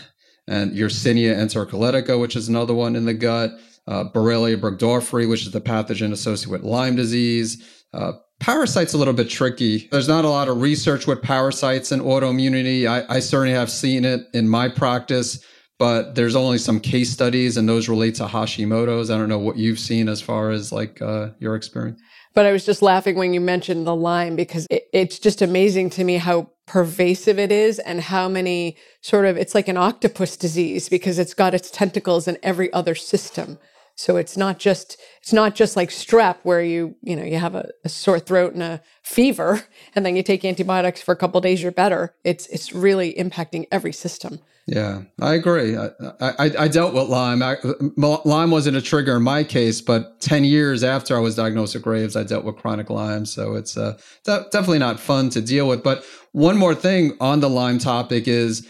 and 0.51 0.74
Yersinia 0.74 1.36
enterocolitica, 1.36 2.20
which 2.20 2.36
is 2.36 2.50
another 2.50 2.74
one 2.74 2.96
in 2.96 3.05
the 3.05 3.13
gut, 3.13 3.51
uh, 3.88 4.03
Borrelia 4.03 4.60
burgdorferi, 4.60 5.27
which 5.27 5.43
is 5.43 5.51
the 5.51 5.62
pathogen 5.62 6.12
associated 6.12 6.51
with 6.51 6.63
Lyme 6.63 6.96
disease. 6.96 7.84
Uh, 7.93 8.13
Parasites 8.41 8.93
a 8.93 8.98
little 8.98 9.13
bit 9.13 9.29
tricky. 9.29 9.88
There's 9.91 10.08
not 10.08 10.25
a 10.25 10.29
lot 10.29 10.48
of 10.48 10.62
research 10.62 11.05
with 11.05 11.22
parasites 11.22 11.91
and 11.91 12.01
autoimmunity. 12.01 12.88
I, 12.88 13.05
I 13.08 13.20
certainly 13.20 13.53
have 13.53 13.70
seen 13.70 14.03
it 14.03 14.22
in 14.34 14.50
my 14.50 14.67
practice, 14.67 15.46
but 15.77 16.15
there's 16.15 16.36
only 16.36 16.58
some 16.58 16.79
case 16.79 17.12
studies, 17.12 17.55
and 17.55 17.70
those 17.70 17.88
relate 17.88 18.15
to 18.15 18.25
Hashimoto's. 18.25 19.12
I 19.12 19.17
don't 19.17 19.29
know 19.29 19.38
what 19.38 19.58
you've 19.58 19.77
seen 19.77 20.10
as 20.10 20.22
far 20.22 20.50
as 20.50 20.72
like 20.72 21.00
uh, 21.03 21.29
your 21.39 21.55
experience. 21.55 22.01
But 22.34 22.48
I 22.48 22.51
was 22.51 22.65
just 22.65 22.81
laughing 22.81 23.15
when 23.15 23.34
you 23.34 23.41
mentioned 23.41 23.86
the 23.86 23.96
Lyme 23.96 24.36
because 24.36 24.65
it, 24.72 24.84
it's 24.91 25.20
just 25.20 25.43
amazing 25.43 25.91
to 25.91 26.03
me 26.03 26.17
how 26.17 26.50
pervasive 26.72 27.38
it 27.38 27.51
is 27.51 27.80
and 27.80 28.00
how 28.00 28.30
many 28.30 28.78
sort 29.01 29.25
of 29.25 29.36
it's 29.36 29.54
like 29.54 29.68
an 29.68 29.75
octopus 29.75 30.38
disease 30.38 30.88
because 30.88 31.20
it's 31.20 31.34
got 31.34 31.54
its 31.54 31.70
tentacles 31.70 32.30
in 32.30 32.38
every 32.42 32.72
other 32.72 32.96
system. 32.96 33.60
So 33.96 34.16
it's 34.16 34.38
not 34.38 34.58
just 34.58 34.96
it's 35.22 35.34
not 35.34 35.54
just 35.54 35.75
like 35.75 35.90
strep 35.90 36.38
where 36.44 36.63
you 36.63 36.96
you 37.01 37.18
know 37.18 37.25
you 37.25 37.40
have 37.40 37.56
a, 37.56 37.70
a 37.84 37.90
sore 37.90 38.20
throat 38.20 38.54
and 38.54 38.63
a 38.63 38.82
fever 39.04 39.63
and 39.96 40.06
then 40.06 40.16
you 40.16 40.24
take 40.24 40.46
antibiotics 40.46 41.01
for 41.01 41.12
a 41.12 41.18
couple 41.18 41.42
days 41.42 41.62
you're 41.62 41.74
better. 41.74 42.16
It's 42.24 42.48
it's 42.48 42.72
really 42.72 43.16
impacting 43.16 43.68
every 43.70 43.92
system. 43.92 44.40
Yeah, 44.68 45.01
I 45.20 45.34
agree. 45.34 45.75
I, 45.75 45.90
I, 46.22 46.51
I 46.60 46.68
dealt 46.68 46.94
with 46.94 47.10
Lyme. 47.10 47.42
I, 47.42 47.58
Lyme 47.98 48.51
wasn't 48.51 48.78
a 48.78 48.82
trigger 48.82 49.18
in 49.18 49.24
my 49.24 49.44
case, 49.44 49.82
but 49.82 50.22
10 50.22 50.44
years 50.44 50.84
after 50.84 51.18
I 51.18 51.20
was 51.20 51.36
diagnosed 51.36 51.74
with 51.74 51.84
Graves, 51.84 52.16
I 52.16 52.24
dealt 52.24 52.46
with 52.46 52.58
chronic 52.58 52.90
Lyme. 52.90 53.25
So 53.25 53.56
it's 53.56 53.75
uh, 53.75 53.98
de- 54.24 54.46
definitely 54.51 54.80
not 54.80 55.00
fun 55.00 55.30
to 55.32 55.42
deal 55.42 55.68
with. 55.68 55.84
But 55.84 56.06
one 56.31 56.57
more 56.57 56.75
thing 56.75 57.17
on 57.19 57.39
the 57.39 57.50
Lyme 57.50 57.79
topic 57.79 58.27
is, 58.27 58.67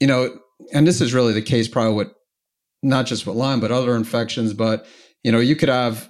you 0.00 0.06
know, 0.06 0.36
and 0.72 0.86
this 0.86 1.00
is 1.00 1.12
really 1.12 1.32
the 1.32 1.42
case 1.42 1.68
probably 1.68 1.94
with 1.94 2.08
not 2.82 3.06
just 3.06 3.26
with 3.26 3.36
Lyme, 3.36 3.60
but 3.60 3.70
other 3.70 3.96
infections. 3.96 4.52
But, 4.52 4.86
you 5.22 5.32
know, 5.32 5.38
you 5.38 5.56
could 5.56 5.68
have 5.68 6.08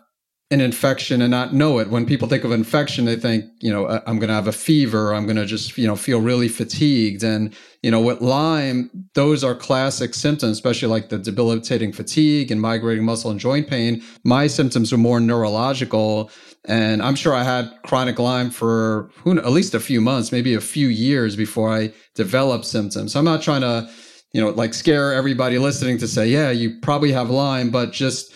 an 0.50 0.60
infection 0.60 1.22
and 1.22 1.30
not 1.30 1.54
know 1.54 1.78
it. 1.78 1.88
When 1.88 2.04
people 2.04 2.28
think 2.28 2.44
of 2.44 2.52
infection, 2.52 3.06
they 3.06 3.16
think, 3.16 3.46
you 3.60 3.72
know, 3.72 3.88
I'm 4.06 4.18
going 4.18 4.28
to 4.28 4.34
have 4.34 4.48
a 4.48 4.52
fever. 4.52 5.14
I'm 5.14 5.24
going 5.24 5.36
to 5.36 5.46
just, 5.46 5.78
you 5.78 5.86
know, 5.86 5.96
feel 5.96 6.20
really 6.20 6.48
fatigued. 6.48 7.22
And, 7.22 7.54
you 7.82 7.90
know, 7.90 8.00
with 8.02 8.20
Lyme, 8.20 8.90
those 9.14 9.42
are 9.42 9.54
classic 9.54 10.12
symptoms, 10.12 10.52
especially 10.52 10.88
like 10.88 11.08
the 11.08 11.18
debilitating 11.18 11.90
fatigue 11.92 12.50
and 12.50 12.60
migrating 12.60 13.04
muscle 13.04 13.30
and 13.30 13.40
joint 13.40 13.66
pain. 13.66 14.02
My 14.24 14.46
symptoms 14.46 14.92
are 14.92 14.98
more 14.98 15.20
neurological. 15.20 16.30
And 16.64 17.02
I'm 17.02 17.16
sure 17.16 17.34
I 17.34 17.42
had 17.42 17.72
chronic 17.84 18.18
Lyme 18.18 18.50
for 18.50 19.10
who, 19.16 19.36
at 19.36 19.50
least 19.50 19.74
a 19.74 19.80
few 19.80 20.00
months, 20.00 20.30
maybe 20.30 20.54
a 20.54 20.60
few 20.60 20.88
years 20.88 21.34
before 21.34 21.72
I 21.72 21.92
developed 22.14 22.64
symptoms. 22.64 23.12
So 23.12 23.18
I'm 23.18 23.24
not 23.24 23.42
trying 23.42 23.62
to, 23.62 23.90
you 24.32 24.40
know, 24.40 24.50
like 24.50 24.72
scare 24.72 25.12
everybody 25.12 25.58
listening 25.58 25.98
to 25.98 26.08
say, 26.08 26.28
yeah, 26.28 26.50
you 26.50 26.78
probably 26.80 27.10
have 27.12 27.30
Lyme, 27.30 27.70
but 27.70 27.92
just, 27.92 28.32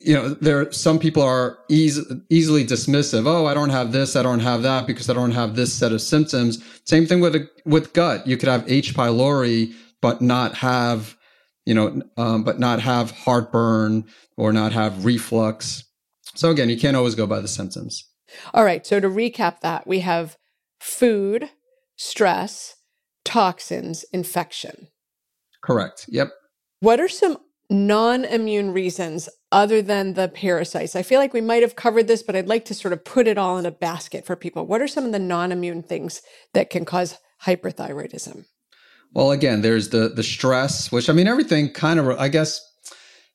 you 0.00 0.14
know, 0.14 0.30
there, 0.30 0.72
some 0.72 0.98
people 0.98 1.22
are 1.22 1.58
easy, 1.68 2.02
easily 2.30 2.64
dismissive. 2.64 3.26
Oh, 3.26 3.44
I 3.44 3.52
don't 3.52 3.70
have 3.70 3.92
this. 3.92 4.16
I 4.16 4.22
don't 4.22 4.40
have 4.40 4.62
that 4.62 4.86
because 4.86 5.10
I 5.10 5.14
don't 5.14 5.32
have 5.32 5.54
this 5.54 5.74
set 5.74 5.92
of 5.92 6.00
symptoms. 6.00 6.64
Same 6.84 7.06
thing 7.06 7.20
with, 7.20 7.36
with 7.66 7.92
gut. 7.92 8.26
You 8.26 8.36
could 8.38 8.48
have 8.48 8.70
H. 8.70 8.94
pylori, 8.94 9.74
but 10.00 10.22
not 10.22 10.54
have, 10.54 11.16
you 11.66 11.74
know, 11.74 12.00
um, 12.16 12.42
but 12.42 12.58
not 12.58 12.80
have 12.80 13.10
heartburn 13.10 14.04
or 14.36 14.52
not 14.52 14.72
have 14.72 15.04
reflux. 15.04 15.84
So 16.36 16.50
again, 16.50 16.68
you 16.68 16.78
can't 16.78 16.96
always 16.96 17.14
go 17.14 17.26
by 17.26 17.40
the 17.40 17.48
symptoms. 17.48 18.08
All 18.52 18.64
right. 18.64 18.86
So 18.86 19.00
to 19.00 19.08
recap 19.08 19.60
that, 19.60 19.86
we 19.86 20.00
have 20.00 20.36
food, 20.80 21.50
stress, 21.96 22.76
toxins, 23.24 24.04
infection. 24.12 24.88
Correct. 25.62 26.06
Yep. 26.08 26.30
What 26.80 27.00
are 27.00 27.08
some 27.08 27.38
non 27.70 28.24
immune 28.24 28.72
reasons 28.72 29.28
other 29.50 29.82
than 29.82 30.14
the 30.14 30.28
parasites? 30.28 30.94
I 30.94 31.02
feel 31.02 31.20
like 31.20 31.32
we 31.32 31.40
might 31.40 31.62
have 31.62 31.76
covered 31.76 32.06
this, 32.06 32.22
but 32.22 32.36
I'd 32.36 32.48
like 32.48 32.64
to 32.66 32.74
sort 32.74 32.92
of 32.92 33.04
put 33.04 33.26
it 33.26 33.38
all 33.38 33.58
in 33.58 33.66
a 33.66 33.70
basket 33.70 34.26
for 34.26 34.36
people. 34.36 34.66
What 34.66 34.82
are 34.82 34.88
some 34.88 35.04
of 35.04 35.12
the 35.12 35.18
non 35.18 35.52
immune 35.52 35.82
things 35.82 36.22
that 36.54 36.70
can 36.70 36.84
cause 36.84 37.18
hyperthyroidism? 37.44 38.44
Well, 39.12 39.30
again, 39.30 39.62
there's 39.62 39.90
the 39.90 40.08
the 40.08 40.22
stress, 40.22 40.92
which 40.92 41.08
I 41.08 41.12
mean, 41.12 41.26
everything 41.26 41.72
kind 41.72 41.98
of, 41.98 42.08
I 42.18 42.28
guess, 42.28 42.60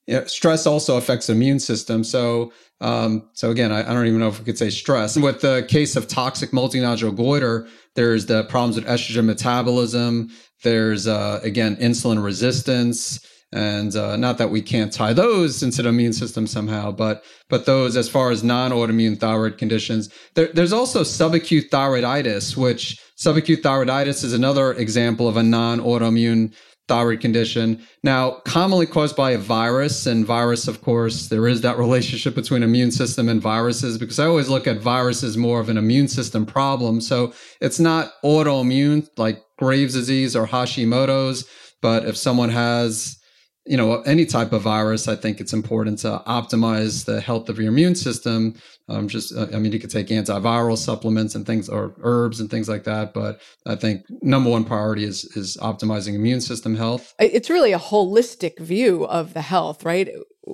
you 0.08 0.16
know, 0.16 0.26
stress 0.26 0.66
also 0.66 0.98
affects 0.98 1.28
the 1.28 1.34
immune 1.34 1.60
system. 1.60 2.04
So, 2.04 2.52
um, 2.80 3.30
so 3.34 3.52
again, 3.52 3.72
I, 3.72 3.82
I, 3.82 3.94
don't 3.94 4.08
even 4.08 4.20
know 4.20 4.28
if 4.28 4.40
we 4.40 4.46
could 4.46 4.58
say 4.58 4.70
stress. 4.70 5.16
With 5.16 5.42
the 5.42 5.66
case 5.70 5.96
of 5.96 6.08
toxic 6.08 6.52
multinodular 6.52 7.16
goiter, 7.16 7.68
there's 7.96 8.26
the 8.26 8.44
problems 8.46 8.76
with 8.76 8.86
estrogen 8.86 9.26
metabolism. 9.26 10.30
There's 10.64 11.08
uh, 11.08 11.40
again 11.44 11.76
insulin 11.78 12.24
resistance, 12.24 13.26
and 13.52 13.96
uh, 13.96 14.16
not 14.16 14.38
that 14.40 14.50
we 14.50 14.62
can't 14.62 14.92
tie 14.92 15.14
those 15.14 15.62
into 15.62 15.84
the 15.84 15.90
immune 15.90 16.14
system 16.14 16.48
somehow, 16.48 16.92
but 16.92 17.24
but 17.50 17.66
those 17.66 17.98
as 17.98 18.10
far 18.10 18.32
as 18.32 18.44
non-autoimmune 18.44 19.20
thyroid 19.20 19.58
conditions. 19.58 20.10
There, 20.36 20.48
there's 20.48 20.74
also 20.74 21.02
subacute 21.02 21.70
thyroiditis, 21.70 22.58
which 22.58 23.00
subacute 23.18 23.62
thyroiditis 23.62 24.24
is 24.24 24.34
another 24.34 24.74
example 24.74 25.28
of 25.28 25.38
a 25.38 25.44
non-autoimmune 25.44 26.56
thyroid 26.92 27.22
condition. 27.22 27.82
Now, 28.04 28.42
commonly 28.44 28.86
caused 28.86 29.16
by 29.16 29.32
a 29.32 29.38
virus, 29.38 30.06
and 30.06 30.26
virus, 30.26 30.68
of 30.68 30.82
course, 30.82 31.30
there 31.30 31.48
is 31.48 31.62
that 31.62 31.78
relationship 31.78 32.36
between 32.36 32.64
immune 32.64 32.92
system 32.92 33.30
and 33.30 33.42
viruses 33.42 33.98
because 33.98 34.20
I 34.20 34.26
always 34.26 34.50
look 34.50 34.68
at 34.68 34.82
viruses 34.82 35.38
more 35.38 35.62
of 35.62 35.70
an 35.70 35.78
immune 35.78 36.10
system 36.10 36.46
problem. 36.46 37.00
So 37.00 37.34
it's 37.62 37.80
not 37.80 38.12
autoimmune 38.26 39.08
like 39.16 39.42
Graves' 39.58 39.94
disease 39.94 40.36
or 40.36 40.46
Hashimoto's, 40.46 41.48
but 41.82 42.04
if 42.04 42.18
someone 42.18 42.50
has 42.50 43.21
you 43.66 43.78
know 43.78 44.02
any 44.02 44.26
type 44.26 44.54
of 44.54 44.64
virus 44.64 45.08
i 45.08 45.16
think 45.16 45.40
it's 45.40 45.54
important 45.54 46.00
to 46.00 46.22
optimize 46.26 47.06
the 47.06 47.22
health 47.22 47.48
of 47.50 47.60
your 47.60 47.68
immune 47.68 47.96
system. 47.96 48.56
Um, 48.90 49.08
just 49.08 49.36
uh, 49.36 49.48
i 49.54 49.60
mean 49.60 49.72
you 49.72 49.80
could 49.80 49.92
take 49.92 50.08
antiviral 50.08 50.78
supplements 50.78 51.36
and 51.36 51.46
things 51.46 51.70
or 51.70 51.96
herbs 52.02 52.40
and 52.40 52.50
things 52.50 52.68
like 52.68 52.84
that 52.86 53.14
but 53.14 53.40
i 53.68 53.76
think 53.76 54.04
number 54.22 54.50
one 54.50 54.66
priority 54.66 55.04
is 55.04 55.26
is 55.36 55.58
optimizing 55.58 56.16
immune 56.16 56.42
system 56.42 56.76
health. 56.76 57.14
It's 57.20 57.50
really 57.50 57.72
a 57.72 57.80
holistic 57.80 58.60
view 58.60 59.06
of 59.06 59.34
the 59.34 59.42
health 59.42 59.86
right? 59.86 60.10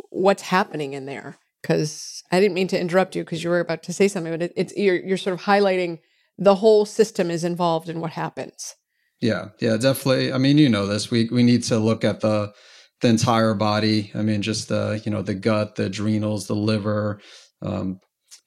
What's 0.09 0.43
happening 0.43 0.93
in 0.93 1.05
there? 1.05 1.37
Because 1.61 2.23
i 2.31 2.39
didn't 2.39 2.55
mean 2.55 2.67
to 2.67 2.79
interrupt 2.79 3.15
you 3.15 3.23
because 3.23 3.43
you 3.43 3.49
were 3.49 3.61
about 3.61 3.83
to 3.83 3.93
say 3.93 4.07
something 4.07 4.33
but 4.33 4.41
it, 4.41 4.53
it's 4.55 4.75
you're, 4.75 4.99
you're 4.99 5.17
sort 5.17 5.33
of 5.33 5.45
highlighting 5.45 5.99
the 6.37 6.55
whole 6.55 6.85
system 6.85 7.31
is 7.31 7.43
involved 7.43 7.89
in 7.89 7.99
what 7.99 8.11
happens. 8.11 8.75
Yeah. 9.21 9.49
Yeah 9.59 9.77
definitely. 9.77 10.33
I 10.33 10.37
mean 10.37 10.57
you 10.57 10.67
know 10.67 10.85
this. 10.85 11.09
We 11.09 11.29
we 11.31 11.41
need 11.41 11.63
to 11.63 11.79
look 11.79 12.03
at 12.03 12.19
the 12.19 12.53
the 13.01 13.07
entire 13.07 13.53
body. 13.53 14.11
I 14.15 14.21
mean, 14.21 14.41
just 14.41 14.69
the 14.69 15.01
you 15.05 15.11
know 15.11 15.21
the 15.21 15.35
gut, 15.35 15.75
the 15.75 15.85
adrenals, 15.85 16.47
the 16.47 16.55
liver. 16.55 17.19
Um, 17.61 17.99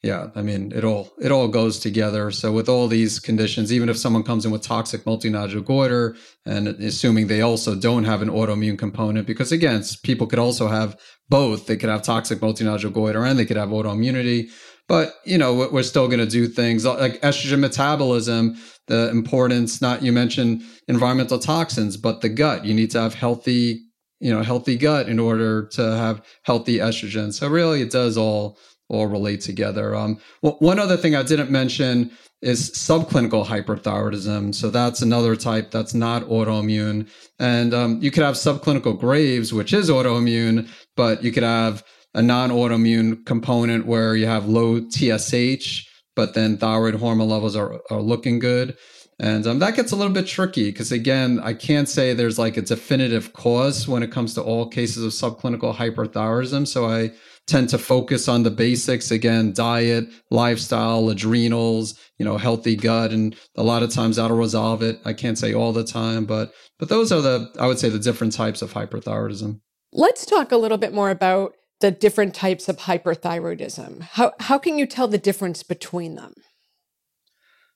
yeah, 0.03 0.29
I 0.35 0.41
mean 0.41 0.71
it 0.71 0.83
all 0.83 1.11
it 1.21 1.31
all 1.31 1.47
goes 1.47 1.79
together. 1.79 2.31
So 2.31 2.51
with 2.51 2.67
all 2.67 2.87
these 2.87 3.19
conditions, 3.19 3.71
even 3.71 3.87
if 3.87 3.97
someone 3.97 4.23
comes 4.23 4.45
in 4.45 4.51
with 4.51 4.63
toxic 4.63 5.03
multinodular 5.03 5.63
goiter, 5.63 6.15
and 6.45 6.67
assuming 6.67 7.27
they 7.27 7.41
also 7.41 7.75
don't 7.75 8.05
have 8.05 8.21
an 8.21 8.29
autoimmune 8.29 8.79
component, 8.79 9.27
because 9.27 9.51
again, 9.51 9.83
people 10.03 10.25
could 10.25 10.39
also 10.39 10.67
have 10.67 10.99
both. 11.29 11.67
They 11.67 11.77
could 11.77 11.89
have 11.89 12.01
toxic 12.01 12.39
multinodular 12.39 12.91
goiter 12.91 13.23
and 13.23 13.37
they 13.37 13.45
could 13.45 13.57
have 13.57 13.69
autoimmunity. 13.69 14.49
But 14.87 15.13
you 15.23 15.37
know, 15.37 15.69
we're 15.71 15.83
still 15.83 16.07
going 16.07 16.19
to 16.19 16.25
do 16.25 16.47
things 16.47 16.83
like 16.83 17.21
estrogen 17.21 17.59
metabolism. 17.59 18.57
The 18.87 19.09
importance, 19.09 19.81
not 19.81 20.01
you 20.01 20.11
mentioned 20.11 20.63
environmental 20.87 21.37
toxins, 21.37 21.95
but 21.95 22.21
the 22.21 22.29
gut. 22.29 22.65
You 22.65 22.73
need 22.73 22.89
to 22.91 23.01
have 23.01 23.13
healthy 23.13 23.83
you 24.21 24.31
know 24.31 24.43
healthy 24.43 24.77
gut 24.77 25.09
in 25.09 25.19
order 25.19 25.67
to 25.67 25.81
have 25.97 26.23
healthy 26.43 26.77
estrogen. 26.77 27.33
So 27.33 27.47
really 27.49 27.81
it 27.81 27.91
does 27.91 28.17
all 28.17 28.57
all 28.87 29.07
relate 29.07 29.41
together. 29.41 29.95
Um, 29.95 30.19
well, 30.41 30.57
one 30.59 30.77
other 30.77 30.97
thing 30.97 31.15
i 31.15 31.23
didn't 31.23 31.49
mention 31.49 32.11
is 32.41 32.71
subclinical 32.71 33.45
hyperthyroidism. 33.45 34.53
So 34.53 34.69
that's 34.69 35.01
another 35.01 35.35
type 35.35 35.71
that's 35.71 35.93
not 35.93 36.23
autoimmune. 36.23 37.07
And 37.39 37.73
um, 37.73 37.99
you 38.01 38.09
could 38.09 38.23
have 38.23 38.35
subclinical 38.35 38.99
graves 38.99 39.53
which 39.53 39.73
is 39.73 39.89
autoimmune 39.89 40.69
but 40.95 41.23
you 41.23 41.31
could 41.31 41.43
have 41.43 41.83
a 42.13 42.21
non-autoimmune 42.21 43.25
component 43.25 43.85
where 43.85 44.15
you 44.15 44.25
have 44.25 44.47
low 44.47 44.81
tsh 44.81 45.87
but 46.15 46.33
then 46.33 46.57
thyroid 46.57 46.95
hormone 46.95 47.29
levels 47.29 47.55
are, 47.55 47.79
are 47.89 48.01
looking 48.01 48.37
good 48.39 48.75
and 49.21 49.45
um, 49.45 49.59
that 49.59 49.75
gets 49.75 49.91
a 49.91 49.95
little 49.95 50.11
bit 50.11 50.25
tricky 50.25 50.71
because, 50.71 50.91
again, 50.91 51.39
I 51.43 51.53
can't 51.53 51.87
say 51.87 52.11
there's 52.15 52.39
like 52.39 52.57
a 52.57 52.61
definitive 52.63 53.33
cause 53.33 53.87
when 53.87 54.01
it 54.01 54.11
comes 54.11 54.33
to 54.33 54.41
all 54.41 54.67
cases 54.67 55.03
of 55.03 55.11
subclinical 55.11 55.75
hyperthyroidism. 55.75 56.67
So 56.67 56.87
I 56.87 57.11
tend 57.45 57.69
to 57.69 57.77
focus 57.77 58.27
on 58.27 58.41
the 58.41 58.49
basics 58.49 59.11
again 59.11 59.51
diet 59.51 60.07
lifestyle 60.29 61.09
adrenals 61.09 61.99
you 62.17 62.25
know 62.25 62.37
healthy 62.37 62.75
gut 62.75 63.11
and 63.11 63.35
a 63.55 63.63
lot 63.63 63.83
of 63.83 63.91
times 63.91 64.15
that'll 64.15 64.37
resolve 64.37 64.81
it. 64.81 64.99
I 65.05 65.13
can't 65.13 65.37
say 65.37 65.53
all 65.53 65.71
the 65.71 65.83
time 65.83 66.25
but 66.25 66.51
but 66.79 66.89
those 66.89 67.11
are 67.11 67.21
the 67.21 67.51
i 67.59 67.67
would 67.67 67.77
say 67.77 67.89
the 67.89 67.99
different 67.99 68.33
types 68.33 68.61
of 68.61 68.73
hyperthyroidism. 68.73 69.59
Let's 69.91 70.25
talk 70.25 70.51
a 70.51 70.57
little 70.57 70.77
bit 70.77 70.93
more 70.93 71.11
about 71.11 71.53
the 71.79 71.91
different 71.91 72.33
types 72.33 72.69
of 72.69 72.77
hyperthyroidism. 72.77 74.01
How 74.01 74.33
how 74.39 74.57
can 74.57 74.79
you 74.79 74.87
tell 74.87 75.07
the 75.07 75.17
difference 75.17 75.61
between 75.61 76.15
them? 76.15 76.33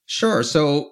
Sure. 0.05 0.43
So 0.43 0.91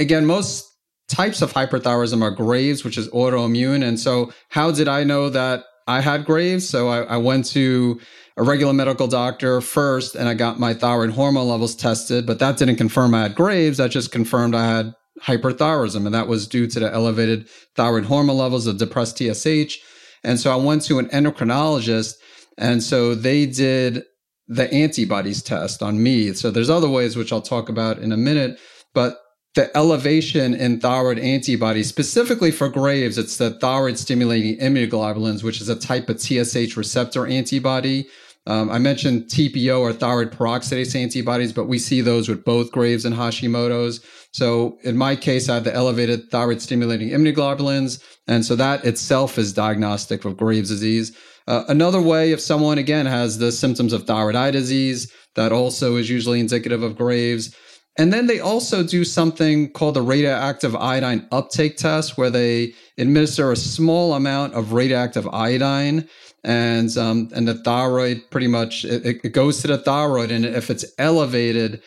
again 0.00 0.26
most 0.26 0.66
types 1.08 1.42
of 1.42 1.52
hyperthyroidism 1.52 2.22
are 2.22 2.30
graves 2.30 2.84
which 2.84 2.98
is 2.98 3.08
autoimmune 3.08 3.86
and 3.86 3.98
so 3.98 4.32
how 4.48 4.70
did 4.70 4.88
i 4.88 5.04
know 5.04 5.28
that 5.28 5.64
I 5.90 6.00
had 6.00 6.24
Graves, 6.24 6.68
so 6.68 6.88
I, 6.88 7.02
I, 7.02 7.16
went 7.16 7.46
to 7.46 8.00
a 8.36 8.44
regular 8.44 8.72
medical 8.72 9.08
doctor 9.08 9.60
first, 9.60 10.14
and 10.14 10.28
I 10.28 10.34
got 10.34 10.60
my 10.60 10.72
thyroid 10.72 11.10
hormone 11.10 11.48
levels 11.48 11.74
tested. 11.74 12.26
But 12.26 12.38
that 12.38 12.58
didn't 12.58 12.76
confirm 12.76 13.12
I 13.12 13.22
had 13.22 13.34
Graves. 13.34 13.78
That 13.78 13.90
just 13.90 14.12
confirmed 14.12 14.54
I 14.54 14.66
had 14.66 14.94
hyperthyroidism, 15.24 16.06
and 16.06 16.14
that 16.14 16.28
was 16.28 16.46
due 16.46 16.68
to 16.68 16.78
the 16.80 16.92
elevated 16.92 17.48
thyroid 17.74 18.04
hormone 18.04 18.36
levels, 18.36 18.68
of 18.68 18.78
depressed 18.78 19.18
TSH. 19.18 19.78
And 20.22 20.38
so 20.38 20.52
I 20.52 20.56
went 20.56 20.82
to 20.82 21.00
an 21.00 21.08
endocrinologist, 21.08 22.14
and 22.56 22.82
so 22.84 23.16
they 23.16 23.46
did 23.46 24.04
the 24.46 24.72
antibodies 24.72 25.42
test 25.42 25.82
on 25.82 26.00
me. 26.00 26.32
So 26.34 26.52
there's 26.52 26.70
other 26.70 26.88
ways 26.88 27.16
which 27.16 27.32
I'll 27.32 27.42
talk 27.42 27.68
about 27.68 27.98
in 27.98 28.12
a 28.12 28.16
minute, 28.16 28.60
but 28.94 29.18
the 29.54 29.76
elevation 29.76 30.54
in 30.54 30.80
thyroid 30.80 31.18
antibodies, 31.18 31.88
specifically 31.88 32.50
for 32.50 32.68
Graves, 32.68 33.18
it's 33.18 33.36
the 33.36 33.50
thyroid 33.50 33.98
stimulating 33.98 34.58
immunoglobulins, 34.58 35.42
which 35.42 35.60
is 35.60 35.68
a 35.68 35.74
type 35.78 36.08
of 36.08 36.20
TSH 36.20 36.76
receptor 36.76 37.26
antibody. 37.26 38.06
Um, 38.46 38.70
I 38.70 38.78
mentioned 38.78 39.24
TPO 39.24 39.80
or 39.80 39.92
thyroid 39.92 40.32
peroxidase 40.32 40.94
antibodies, 40.94 41.52
but 41.52 41.66
we 41.66 41.78
see 41.78 42.00
those 42.00 42.28
with 42.28 42.44
both 42.44 42.72
Graves 42.72 43.04
and 43.04 43.14
Hashimoto's. 43.14 44.04
So 44.32 44.78
in 44.82 44.96
my 44.96 45.14
case, 45.14 45.48
I 45.48 45.54
have 45.54 45.64
the 45.64 45.74
elevated 45.74 46.30
thyroid 46.30 46.62
stimulating 46.62 47.10
immunoglobulins. 47.10 48.02
And 48.26 48.44
so 48.44 48.56
that 48.56 48.84
itself 48.84 49.36
is 49.36 49.52
diagnostic 49.52 50.24
of 50.24 50.36
Graves 50.36 50.68
disease. 50.68 51.16
Uh, 51.46 51.64
another 51.68 52.00
way, 52.00 52.32
if 52.32 52.40
someone 52.40 52.78
again 52.78 53.06
has 53.06 53.38
the 53.38 53.52
symptoms 53.52 53.92
of 53.92 54.06
thyroid 54.06 54.36
eye 54.36 54.52
disease, 54.52 55.12
that 55.34 55.52
also 55.52 55.96
is 55.96 56.08
usually 56.08 56.40
indicative 56.40 56.82
of 56.82 56.96
Graves. 56.96 57.54
And 58.00 58.14
then 58.14 58.28
they 58.28 58.40
also 58.40 58.82
do 58.82 59.04
something 59.04 59.70
called 59.72 59.94
the 59.94 60.00
radioactive 60.00 60.74
iodine 60.74 61.28
uptake 61.30 61.76
test, 61.76 62.16
where 62.16 62.30
they 62.30 62.72
administer 62.96 63.52
a 63.52 63.56
small 63.56 64.14
amount 64.14 64.54
of 64.54 64.72
radioactive 64.72 65.28
iodine, 65.28 66.08
and 66.42 66.96
um, 66.96 67.28
and 67.34 67.46
the 67.46 67.62
thyroid 67.62 68.22
pretty 68.30 68.46
much 68.46 68.86
it, 68.86 69.20
it 69.22 69.34
goes 69.34 69.60
to 69.60 69.68
the 69.68 69.76
thyroid, 69.76 70.30
and 70.30 70.46
if 70.46 70.70
it's 70.70 70.86
elevated, 70.96 71.82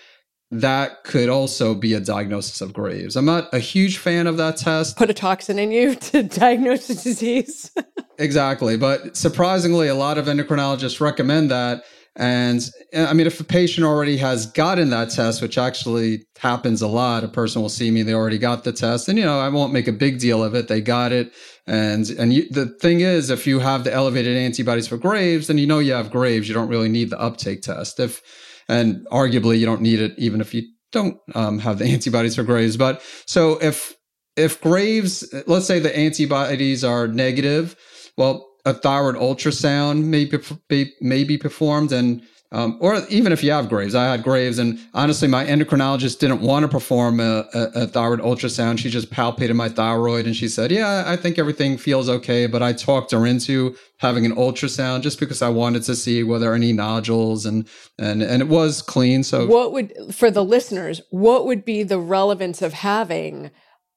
that 0.51 1.03
could 1.03 1.29
also 1.29 1.73
be 1.73 1.95
a 1.95 1.99
diagnosis 1.99 2.61
of 2.61 2.73
Graves. 2.73 3.15
I'm 3.15 3.25
not 3.25 3.51
a 3.51 3.57
huge 3.57 3.97
fan 3.97 4.27
of 4.27 4.37
that 4.37 4.57
test. 4.57 4.97
Put 4.97 5.09
a 5.09 5.15
toxin 5.15 5.57
in 5.57 5.71
you 5.71 5.95
to 6.11 6.21
diagnose 6.21 6.91
a 6.91 6.93
disease. 6.93 7.71
exactly, 8.19 8.77
but 8.77 9.17
surprisingly, 9.17 9.87
a 9.87 9.95
lot 9.95 10.19
of 10.19 10.27
endocrinologists 10.27 11.01
recommend 11.01 11.49
that 11.49 11.83
and 12.15 12.61
I 12.95 13.13
mean, 13.13 13.25
if 13.25 13.39
a 13.39 13.43
patient 13.43 13.85
already 13.85 14.17
has 14.17 14.45
gotten 14.45 14.91
that 14.91 15.09
test, 15.09 15.41
which 15.41 15.57
actually 15.57 16.25
happens 16.37 16.81
a 16.81 16.87
lot, 16.87 17.23
a 17.23 17.27
person 17.27 17.61
will 17.61 17.69
see 17.69 17.89
me, 17.89 18.03
they 18.03 18.13
already 18.13 18.37
got 18.37 18.63
the 18.63 18.71
test, 18.71 19.09
and 19.09 19.17
you 19.17 19.25
know, 19.25 19.39
I 19.39 19.49
won't 19.49 19.73
make 19.73 19.87
a 19.87 19.91
big 19.91 20.19
deal 20.19 20.43
of 20.43 20.53
it. 20.53 20.67
They 20.67 20.79
got 20.79 21.11
it, 21.11 21.33
and 21.65 22.07
and 22.11 22.33
you, 22.33 22.47
the 22.49 22.67
thing 22.67 22.99
is, 22.99 23.29
if 23.29 23.47
you 23.47 23.59
have 23.59 23.83
the 23.83 23.93
elevated 23.93 24.37
antibodies 24.37 24.87
for 24.87 24.97
Graves, 24.97 25.47
then 25.47 25.57
you 25.57 25.65
know 25.65 25.79
you 25.79 25.93
have 25.93 26.11
Graves. 26.11 26.47
You 26.47 26.53
don't 26.53 26.69
really 26.69 26.89
need 26.89 27.09
the 27.09 27.19
uptake 27.19 27.63
test. 27.63 27.99
If 27.99 28.21
and 28.69 29.05
arguably 29.07 29.59
you 29.59 29.65
don't 29.65 29.81
need 29.81 29.99
it 29.99 30.13
even 30.17 30.39
if 30.39 30.53
you 30.53 30.63
don't 30.91 31.17
um, 31.35 31.59
have 31.59 31.79
the 31.79 31.85
antibodies 31.91 32.35
for 32.35 32.43
Graves. 32.43 32.77
But 32.77 33.01
so 33.25 33.57
if 33.61 33.95
if 34.35 34.61
Graves, 34.61 35.31
let's 35.47 35.67
say 35.67 35.79
the 35.79 35.95
antibodies 35.95 36.83
are 36.83 37.07
negative, 37.07 37.75
well, 38.17 38.47
a 38.65 38.73
thyroid 38.73 39.15
ultrasound 39.15 40.03
may 40.05 40.25
be, 40.25 40.93
may 41.01 41.23
be 41.23 41.37
performed 41.37 41.91
and 41.91 42.21
um, 42.53 42.77
or 42.79 43.01
even 43.09 43.31
if 43.31 43.43
you 43.43 43.51
have 43.51 43.67
Graves, 43.67 43.95
I 43.95 44.11
had 44.11 44.21
Graves, 44.21 44.59
and 44.59 44.79
honestly, 44.93 45.27
my 45.27 45.43
endocrinologist 45.43 46.19
didn't 46.19 46.41
want 46.41 46.61
to 46.61 46.67
perform 46.67 47.19
a, 47.19 47.47
a, 47.51 47.61
a, 47.73 47.87
thyroid 47.87 48.19
ultrasound. 48.19 48.77
She 48.77 48.91
just 48.91 49.09
palpated 49.09 49.55
my 49.55 49.69
thyroid 49.69 50.27
and 50.27 50.35
she 50.35 50.47
said, 50.47 50.71
"Yeah, 50.71 51.03
I 51.07 51.15
think 51.15 51.39
everything 51.39 51.79
feels 51.79 52.09
okay." 52.09 52.45
But 52.45 52.61
I 52.61 52.71
talked 52.71 53.09
her 53.09 53.25
into 53.25 53.75
having 53.97 54.23
an 54.23 54.35
ultrasound 54.35 55.01
just 55.01 55.19
because 55.19 55.41
I 55.41 55.49
wanted 55.49 55.81
to 55.83 55.95
see 55.95 56.21
whether 56.21 56.53
any 56.53 56.73
nodules 56.73 57.47
and 57.47 57.67
and 57.97 58.21
and 58.21 58.43
it 58.43 58.49
was 58.49 58.83
clean. 58.83 59.23
So, 59.23 59.47
what 59.47 59.73
would 59.73 60.13
for 60.13 60.29
the 60.29 60.45
listeners? 60.45 61.01
What 61.09 61.47
would 61.47 61.65
be 61.65 61.81
the 61.81 61.99
relevance 61.99 62.61
of 62.61 62.73
having 62.73 63.49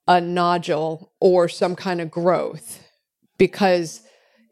a 0.09 0.19
nodule 0.19 1.13
or 1.21 1.47
some 1.51 1.77
kind 1.77 2.01
of 2.01 2.11
growth? 2.11 2.83
Because 3.37 4.01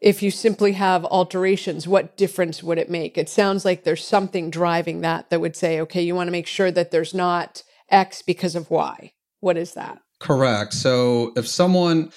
if 0.05 0.23
you 0.23 0.31
simply 0.31 0.73
have 0.73 1.07
alterations, 1.07 1.89
what 1.89 2.15
difference 2.19 2.63
would 2.63 2.77
it 2.77 2.91
make? 2.91 3.17
It 3.17 3.31
sounds 3.31 3.65
like 3.65 3.85
there's 3.85 4.07
something 4.07 4.51
driving 4.51 5.01
that 5.01 5.31
that 5.31 5.41
would 5.41 5.57
say, 5.57 5.81
okay, 5.81 6.03
you 6.03 6.15
want 6.15 6.27
to 6.29 6.33
make 6.33 6.47
sure 6.47 6.71
that 6.71 6.91
there's 6.91 7.15
not 7.15 7.63
X 7.89 8.21
because 8.21 8.55
of 8.55 8.71
Y. 8.71 9.13
What 9.41 9.57
is 9.57 9.73
that? 9.73 9.99
Correct. 10.21 10.75
So 10.75 11.33
if 11.37 11.49
someone, 11.49 12.13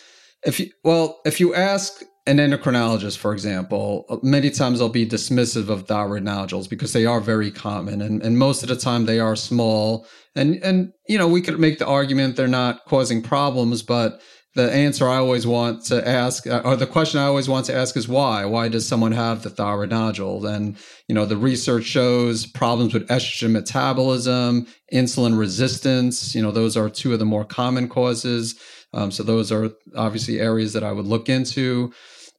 if 0.46 0.60
you, 0.60 0.70
well, 0.84 1.22
if 1.26 1.40
you 1.40 1.56
ask 1.56 2.04
an 2.26 2.40
endocrinologist, 2.40 3.20
for 3.20 3.32
example, 3.32 4.20
many 4.22 4.50
times 4.50 4.80
they'll 4.80 4.90
be 4.90 5.08
dismissive 5.08 5.70
of 5.70 5.88
thyroid 5.88 6.24
nodules 6.24 6.68
because 6.68 6.92
they 6.92 7.06
are 7.06 7.22
very 7.22 7.52
common 7.52 8.02
and, 8.02 8.22
and 8.22 8.38
most 8.38 8.64
of 8.64 8.70
the 8.70 8.76
time 8.76 9.06
they 9.06 9.22
are 9.22 9.38
small. 9.38 10.06
And, 10.36 10.62
and, 10.62 10.92
you 11.08 11.18
know, 11.18 11.30
we 11.30 11.42
could 11.42 11.58
make 11.58 11.80
the 11.80 11.88
argument 11.88 12.36
they're 12.36 12.50
not 12.50 12.84
causing 12.84 13.24
problems, 13.24 13.82
but 13.82 14.20
the 14.58 14.74
answer 14.74 15.08
I 15.08 15.18
always 15.18 15.46
want 15.46 15.86
to 15.86 16.06
ask, 16.06 16.48
uh, 16.48 16.64
or 16.66 16.76
the 16.76 16.88
question 16.88 17.20
I 17.20 17.26
always 17.26 17.48
want 17.48 17.68
to 17.68 17.76
ask 17.76 17.96
is 17.96 18.08
why? 18.08 18.44
Why 18.44 18.68
does 18.68 18.88
someone 18.88 19.12
have 19.12 19.44
the 19.44 19.52
thyroid 19.52 19.92
nodule? 19.92 20.48
And, 20.48 20.76
you 21.08 21.14
know, 21.14 21.26
the 21.26 21.38
research 21.38 21.84
shows 21.86 22.48
problems 22.48 22.92
with 22.92 23.08
estrogen 23.08 23.52
metabolism, 23.52 24.66
insulin 24.92 25.38
resistance. 25.38 26.34
You 26.34 26.42
know, 26.42 26.50
those 26.50 26.76
are 26.76 26.90
two 26.90 27.14
of 27.14 27.20
the 27.20 27.26
more 27.26 27.46
common 27.46 27.88
causes. 27.88 28.60
Um, 28.94 29.12
so 29.12 29.22
those 29.22 29.52
are 29.52 29.70
obviously 29.96 30.40
areas 30.40 30.74
that 30.74 30.84
I 30.84 30.92
would 30.92 31.06
look 31.06 31.30
into. 31.30 31.94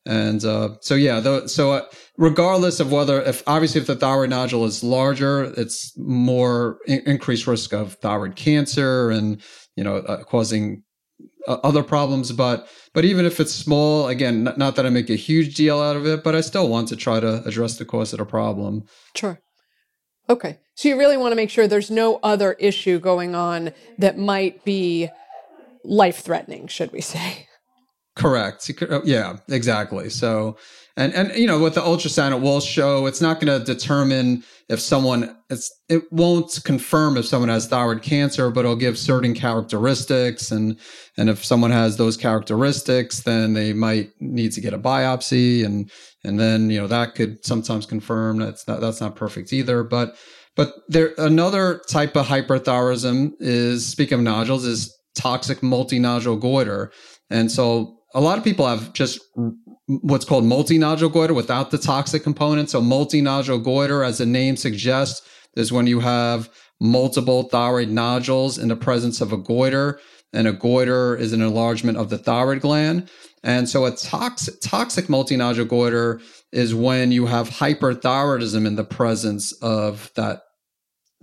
And 0.04 0.44
uh, 0.44 0.70
so, 0.80 0.96
yeah, 0.96 1.46
so 1.46 1.70
uh, 1.70 1.84
regardless 2.16 2.80
of 2.80 2.90
whether, 2.90 3.22
if 3.22 3.44
obviously 3.46 3.80
if 3.80 3.86
the 3.86 3.94
thyroid 3.94 4.30
nodule 4.30 4.64
is 4.64 4.82
larger, 4.82 5.52
it's 5.56 5.96
more 5.96 6.78
in- 6.88 7.02
increased 7.06 7.46
risk 7.46 7.72
of 7.72 7.94
thyroid 7.94 8.34
cancer 8.34 9.08
and, 9.10 9.40
you 9.76 9.84
know, 9.84 9.98
uh, 9.98 10.24
causing 10.24 10.82
uh, 11.48 11.58
other 11.64 11.82
problems 11.82 12.30
but 12.30 12.68
but 12.94 13.04
even 13.04 13.24
if 13.24 13.40
it's 13.40 13.52
small 13.52 14.06
again 14.08 14.44
not, 14.44 14.58
not, 14.58 14.76
that 14.76 14.86
i 14.86 14.90
make 14.90 15.10
a 15.10 15.16
huge 15.16 15.54
deal 15.54 15.80
out 15.80 15.96
of 15.96 16.06
it 16.06 16.22
but 16.22 16.34
i 16.34 16.40
still 16.40 16.68
want 16.68 16.86
to 16.88 16.96
try 16.96 17.18
to 17.18 17.42
address 17.44 17.78
the 17.78 17.84
cause 17.84 18.12
of 18.12 18.18
the 18.18 18.24
problem. 18.24 18.84
Sure. 19.16 19.40
Okay. 20.30 20.58
So 20.74 20.88
you 20.88 20.98
really 20.98 21.16
want 21.16 21.32
to 21.32 21.36
make 21.36 21.50
sure 21.50 21.66
there's 21.66 21.90
no 21.90 22.20
other 22.22 22.52
issue 22.54 23.00
going 23.00 23.34
on 23.34 23.72
that 23.98 24.18
might 24.18 24.64
be 24.64 25.08
life 25.84 26.20
threatening 26.20 26.68
should 26.68 26.92
we 26.92 27.00
say? 27.00 27.46
Correct. 28.14 28.70
Uh, 28.82 29.00
yeah 29.04 29.38
exactly. 29.48 30.10
So 30.10 30.56
and 30.98 31.14
and 31.14 31.34
you 31.34 31.46
know 31.46 31.58
with 31.58 31.74
the 31.74 31.80
ultrasound 31.80 32.32
it 32.32 32.42
will 32.42 32.60
show 32.60 33.06
it's 33.06 33.22
not 33.22 33.40
going 33.40 33.58
to 33.58 33.64
determine 33.64 34.42
if 34.68 34.80
someone 34.80 35.34
it's 35.48 35.72
it 35.88 36.02
won't 36.12 36.60
confirm 36.64 37.16
if 37.16 37.24
someone 37.24 37.48
has 37.48 37.66
thyroid 37.66 38.02
cancer 38.02 38.50
but 38.50 38.60
it'll 38.60 38.76
give 38.76 38.98
certain 38.98 39.34
characteristics. 39.34 40.50
And 40.50 40.78
and 41.16 41.30
if 41.30 41.44
someone 41.44 41.70
has 41.70 41.96
those 41.96 42.16
characteristics 42.16 43.20
then 43.20 43.54
they 43.54 43.72
might 43.72 44.10
need 44.20 44.52
to 44.52 44.60
get 44.60 44.74
a 44.74 44.78
biopsy. 44.78 45.64
And 45.64 45.90
and 46.24 46.38
then 46.38 46.68
you 46.68 46.80
know 46.80 46.86
that 46.88 47.14
could 47.14 47.44
sometimes 47.44 47.86
confirm 47.86 48.38
that's 48.38 48.68
not 48.68 48.80
that's 48.80 49.00
not 49.00 49.16
perfect 49.16 49.52
either. 49.52 49.82
But 49.84 50.16
but 50.54 50.74
there 50.88 51.14
another 51.16 51.80
type 51.88 52.16
of 52.16 52.26
hyperthyroidism 52.26 53.32
is 53.40 53.86
speaking 53.86 54.18
of 54.18 54.24
nodules 54.24 54.66
is 54.66 54.94
toxic 55.16 55.60
multinodule 55.60 56.40
goiter. 56.40 56.92
And 57.30 57.50
so 57.50 57.96
a 58.14 58.20
lot 58.20 58.38
of 58.38 58.44
people 58.44 58.66
have 58.66 58.92
just 58.92 59.20
what's 59.88 60.24
called 60.24 60.44
multinodule 60.44 61.12
goiter 61.12 61.34
without 61.34 61.70
the 61.70 61.78
toxic 61.78 62.22
component. 62.22 62.70
So 62.70 62.80
multinodule 62.80 63.62
goiter, 63.64 64.04
as 64.04 64.18
the 64.18 64.26
name 64.26 64.56
suggests, 64.56 65.26
is 65.56 65.72
when 65.72 65.86
you 65.86 66.00
have 66.00 66.50
multiple 66.80 67.44
thyroid 67.44 67.88
nodules 67.88 68.58
in 68.58 68.68
the 68.68 68.76
presence 68.76 69.20
of 69.20 69.32
a 69.32 69.38
goiter. 69.38 69.98
And 70.34 70.46
a 70.46 70.52
goiter 70.52 71.16
is 71.16 71.32
an 71.32 71.40
enlargement 71.40 71.96
of 71.96 72.10
the 72.10 72.18
thyroid 72.18 72.60
gland. 72.60 73.08
And 73.42 73.66
so 73.66 73.86
a 73.86 73.92
toxic, 73.92 74.60
toxic 74.60 75.06
multinodule 75.06 75.66
goiter 75.66 76.20
is 76.52 76.74
when 76.74 77.12
you 77.12 77.24
have 77.26 77.48
hyperthyroidism 77.48 78.66
in 78.66 78.76
the 78.76 78.84
presence 78.84 79.52
of 79.62 80.12
that 80.16 80.42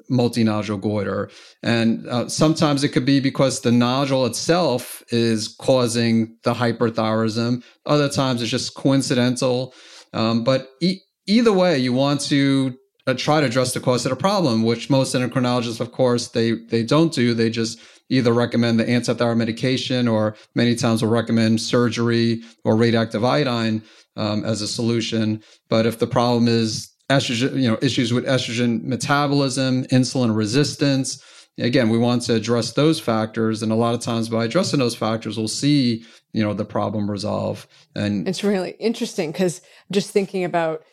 multinodule 0.10 0.82
goiter. 0.82 1.30
And 1.64 2.08
uh, 2.08 2.30
sometimes 2.30 2.84
it 2.84 2.90
could 2.90 3.06
be 3.06 3.20
because 3.20 3.62
the 3.62 3.72
nodule 3.72 4.26
itself 4.26 5.04
is 5.10 5.48
causing 5.60 6.38
the 6.44 6.54
hyperthyroidism. 6.54 7.64
Other 7.86 8.10
times 8.10 8.42
it's 8.42 8.52
just 8.52 8.76
coincidental. 8.76 9.74
Um, 10.14 10.44
but 10.44 10.70
e- 10.82 11.00
either 11.28 11.54
way, 11.54 11.78
you 11.78 11.94
want 11.94 12.22
to 12.22 12.76
uh, 13.08 13.14
try 13.14 13.40
to 13.40 13.46
address 13.46 13.74
the 13.74 13.80
cause 13.80 14.06
of 14.06 14.10
the 14.10 14.16
problem, 14.16 14.64
which 14.64 14.90
most 14.90 15.14
endocrinologists, 15.14 15.80
of 15.80 15.92
course, 15.92 16.30
they 16.30 16.54
they 16.54 16.84
don't 16.84 17.14
do. 17.14 17.34
They 17.34 17.50
just 17.50 17.80
either 18.10 18.34
recommend 18.34 18.80
the 18.80 18.86
antithyroid 18.86 19.38
medication 19.38 20.08
or 20.08 20.36
many 20.54 20.76
times 20.76 21.02
will 21.02 21.10
recommend 21.10 21.60
surgery 21.60 22.42
or 22.64 22.76
radioactive 22.76 23.24
iodine 23.24 23.82
um, 24.16 24.44
as 24.46 24.62
a 24.62 24.68
solution. 24.68 25.42
But 25.70 25.86
if 25.86 26.00
the 26.00 26.08
problem 26.08 26.48
is 26.48 26.95
estrogen, 27.10 27.62
you 27.62 27.70
know, 27.70 27.78
issues 27.82 28.14
with 28.14 28.26
estrogen 28.26 28.84
metabolism, 28.84 29.84
insulin 29.86 30.36
resistance, 30.36 31.24
again, 31.58 31.90
we 31.90 31.98
want 31.98 32.24
to 32.24 32.34
address 32.34 32.74
those 32.74 33.00
factors. 33.00 33.64
And 33.64 33.72
a 33.72 33.76
lot 33.76 33.94
of 33.94 34.02
times 34.02 34.30
by 34.30 34.46
addressing 34.46 34.80
those 34.80 34.96
factors, 34.96 35.38
we'll 35.38 35.48
see, 35.48 36.06
you 36.34 36.44
know, 36.44 36.54
the 36.54 36.66
problem 36.66 37.10
resolve. 37.10 37.68
And 37.96 38.28
it's 38.28 38.44
really 38.44 38.72
interesting 38.80 39.32
because 39.32 39.62
just 39.92 40.12
thinking 40.12 40.44
about 40.44 40.84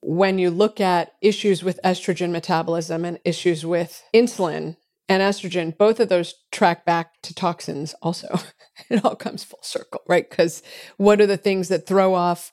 when 0.00 0.38
you 0.38 0.50
look 0.50 0.80
at 0.80 1.12
issues 1.20 1.62
with 1.62 1.80
estrogen 1.84 2.30
metabolism 2.30 3.04
and 3.04 3.18
issues 3.24 3.64
with 3.64 4.02
insulin 4.12 4.76
and 5.08 5.22
estrogen, 5.22 5.76
both 5.76 6.00
of 6.00 6.08
those 6.08 6.34
track 6.50 6.84
back 6.84 7.20
to 7.22 7.34
toxins 7.34 7.94
also. 8.02 8.38
it 8.90 9.04
all 9.04 9.14
comes 9.14 9.44
full 9.44 9.62
circle, 9.62 10.02
right? 10.08 10.28
Because 10.28 10.62
what 10.96 11.20
are 11.20 11.26
the 11.26 11.36
things 11.36 11.68
that 11.68 11.86
throw 11.86 12.14
off 12.14 12.52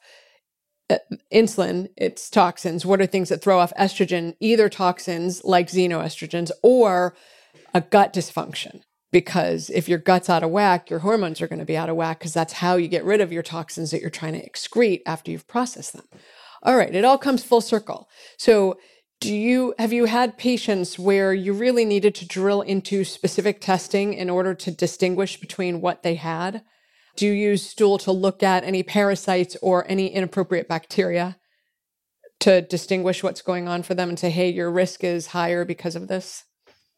insulin? 1.34 1.89
It's 1.97 2.30
toxins. 2.30 2.86
What 2.86 3.02
are 3.02 3.06
things 3.06 3.30
that 3.30 3.41
throw 3.41 3.60
off 3.60 3.73
estrogen? 3.78 4.36
Either 4.39 4.69
toxins 4.69 5.43
like 5.43 5.67
xenoestrogens 5.67 6.52
or 6.63 7.15
a 7.73 7.82
gut 7.82 8.13
dysfunction. 8.13 8.82
Because 9.12 9.71
if 9.71 9.89
your 9.89 9.97
gut's 9.97 10.30
out 10.30 10.43
of 10.43 10.52
whack, 10.52 10.89
your 10.89 10.99
hormones 10.99 11.41
are 11.41 11.47
going 11.47 11.60
to 11.60 11.65
be 11.65 11.78
out 11.78 11.89
of 11.89 11.95
whack 11.95 12.19
because 12.19 12.34
that's 12.34 12.54
how 12.54 12.75
you 12.75 12.88
get 12.88 13.04
rid 13.04 13.21
of 13.21 13.32
your 13.32 13.41
toxins 13.41 13.89
that 13.91 14.02
you're 14.02 14.10
trying 14.12 14.34
to 14.34 14.47
excrete 14.47 15.02
after 15.06 15.32
you've 15.32 15.47
processed 15.47 15.93
them. 15.93 16.06
All 16.62 16.75
right, 16.75 16.93
it 16.93 17.06
all 17.06 17.17
comes 17.17 17.43
full 17.43 17.62
circle. 17.62 18.08
So, 18.38 18.78
do 19.21 19.34
you 19.34 19.73
have 19.78 19.91
you 19.91 20.06
had 20.06 20.38
patients 20.38 20.97
where 20.97 21.34
you 21.34 21.52
really 21.52 21.84
needed 21.84 22.15
to 22.15 22.28
drill 22.28 22.62
into 22.62 23.04
specific 23.04 23.60
testing 23.60 24.13
in 24.13 24.30
order 24.30 24.54
to 24.54 24.71
distinguish 24.71 25.38
between 25.38 25.82
what 25.82 26.04
they 26.04 26.15
had? 26.15 26.63
Do 27.19 27.27
you 27.27 27.34
use 27.34 27.69
stool 27.69 27.97
to 27.97 28.13
look 28.13 28.43
at 28.43 28.63
any 28.63 28.82
parasites 28.82 29.58
or 29.62 29.86
any 29.91 30.08
inappropriate 30.08 30.69
bacteria 30.69 31.36
to 32.39 32.62
distinguish 32.62 33.21
what's 33.21 33.41
going 33.41 33.67
on 33.67 33.84
for 33.84 33.93
them 33.93 34.08
and 34.08 34.17
say, 34.17 34.29
hey, 34.29 34.49
your 34.49 34.71
risk 34.71 35.03
is 35.03 35.27
higher 35.27 35.65
because 35.65 35.97
of 35.97 36.08
this? 36.08 36.45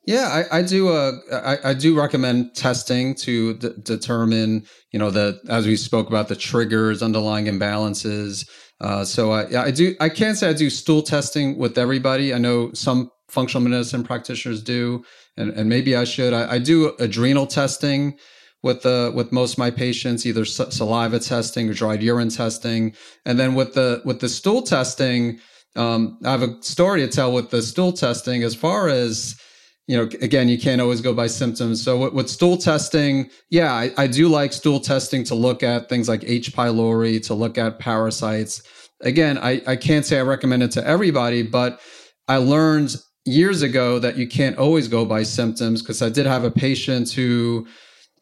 Yeah, 0.06 0.46
I, 0.52 0.60
I 0.60 0.62
do. 0.62 0.90
Uh, 0.90 1.14
I, 1.34 1.72
I, 1.72 1.74
do 1.74 1.98
recommend 1.98 2.54
testing 2.54 3.16
to 3.16 3.56
d- 3.56 3.70
determine, 3.82 4.68
you 4.92 5.00
know, 5.00 5.10
the 5.10 5.40
as 5.50 5.66
we 5.66 5.76
spoke 5.76 6.08
about 6.08 6.28
the 6.28 6.36
triggers, 6.36 7.02
underlying 7.02 7.46
imbalances, 7.46 8.48
uh, 8.80 9.04
so 9.04 9.32
I, 9.32 9.64
I 9.64 9.72
do. 9.72 9.96
I 10.00 10.10
can't 10.10 10.38
say 10.38 10.50
I 10.50 10.54
do 10.54 10.70
stool 10.70 11.02
testing 11.02 11.58
with 11.58 11.80
everybody. 11.80 12.32
I 12.32 12.38
know 12.38 12.72
some 12.74 13.10
functional 13.28 13.68
medicine 13.68 14.04
practitioners 14.04 14.62
do, 14.62 15.04
and, 15.36 15.52
and 15.52 15.68
maybe 15.68 15.96
I 15.96 16.04
should. 16.04 16.34
I, 16.34 16.54
I 16.54 16.60
do 16.60 16.96
adrenal 17.00 17.48
testing 17.48 18.18
with 18.64 18.82
the 18.84 19.12
with 19.16 19.32
most 19.32 19.54
of 19.54 19.58
my 19.58 19.72
patients, 19.72 20.26
either 20.26 20.46
saliva 20.46 21.20
testing 21.20 21.70
or 21.70 21.74
dried 21.74 22.04
urine 22.04 22.30
testing, 22.30 22.94
and 23.26 23.40
then 23.40 23.56
with 23.56 23.74
the 23.74 24.02
with 24.06 24.20
the 24.20 24.30
stool 24.30 24.62
testing, 24.62 25.40
um, 25.76 26.20
I 26.24 26.32
have 26.32 26.44
a 26.44 26.62
story 26.62 27.02
to 27.02 27.08
tell 27.08 27.32
with 27.34 27.50
the 27.50 27.62
stool 27.62 27.94
testing 27.94 28.44
as 28.44 28.56
far 28.56 28.90
as 28.90 29.36
you 29.88 29.98
know, 29.98 30.04
again, 30.22 30.48
you 30.48 30.58
can't 30.58 30.80
always 30.80 31.02
go 31.02 31.14
by 31.14 31.28
symptoms. 31.28 31.84
So 31.84 31.98
with, 31.98 32.14
with 32.14 32.30
stool 32.30 32.56
testing, 32.56 33.30
yeah, 33.50 33.74
I, 33.74 33.92
I, 33.98 34.08
do 34.08 34.30
like 34.30 34.54
stool 34.54 34.80
testing 34.80 35.24
to 35.26 35.36
look 35.36 35.64
at 35.64 35.90
things 35.90 36.08
like 36.08 36.24
H. 36.26 36.54
pylori, 36.54 37.22
to 37.26 37.34
look 37.34 37.58
at 37.58 37.80
parasites. 37.80 38.62
Again, 39.02 39.38
I, 39.40 39.62
I 39.68 39.76
can't 39.76 40.06
say 40.06 40.20
I 40.20 40.22
recommend 40.22 40.64
it 40.64 40.72
to 40.74 40.88
everybody, 40.88 41.44
but 41.44 41.82
I 42.30 42.38
learned 42.38 42.96
years 43.26 43.64
ago 43.64 44.00
that 44.00 44.18
you 44.18 44.28
can't 44.28 44.58
always 44.58 44.88
go 44.88 45.04
by 45.04 45.24
symptoms 45.24 45.82
because 45.82 46.02
I 46.02 46.10
did 46.10 46.26
have 46.26 46.44
a 46.44 46.52
patient 46.52 47.12
who 47.12 47.68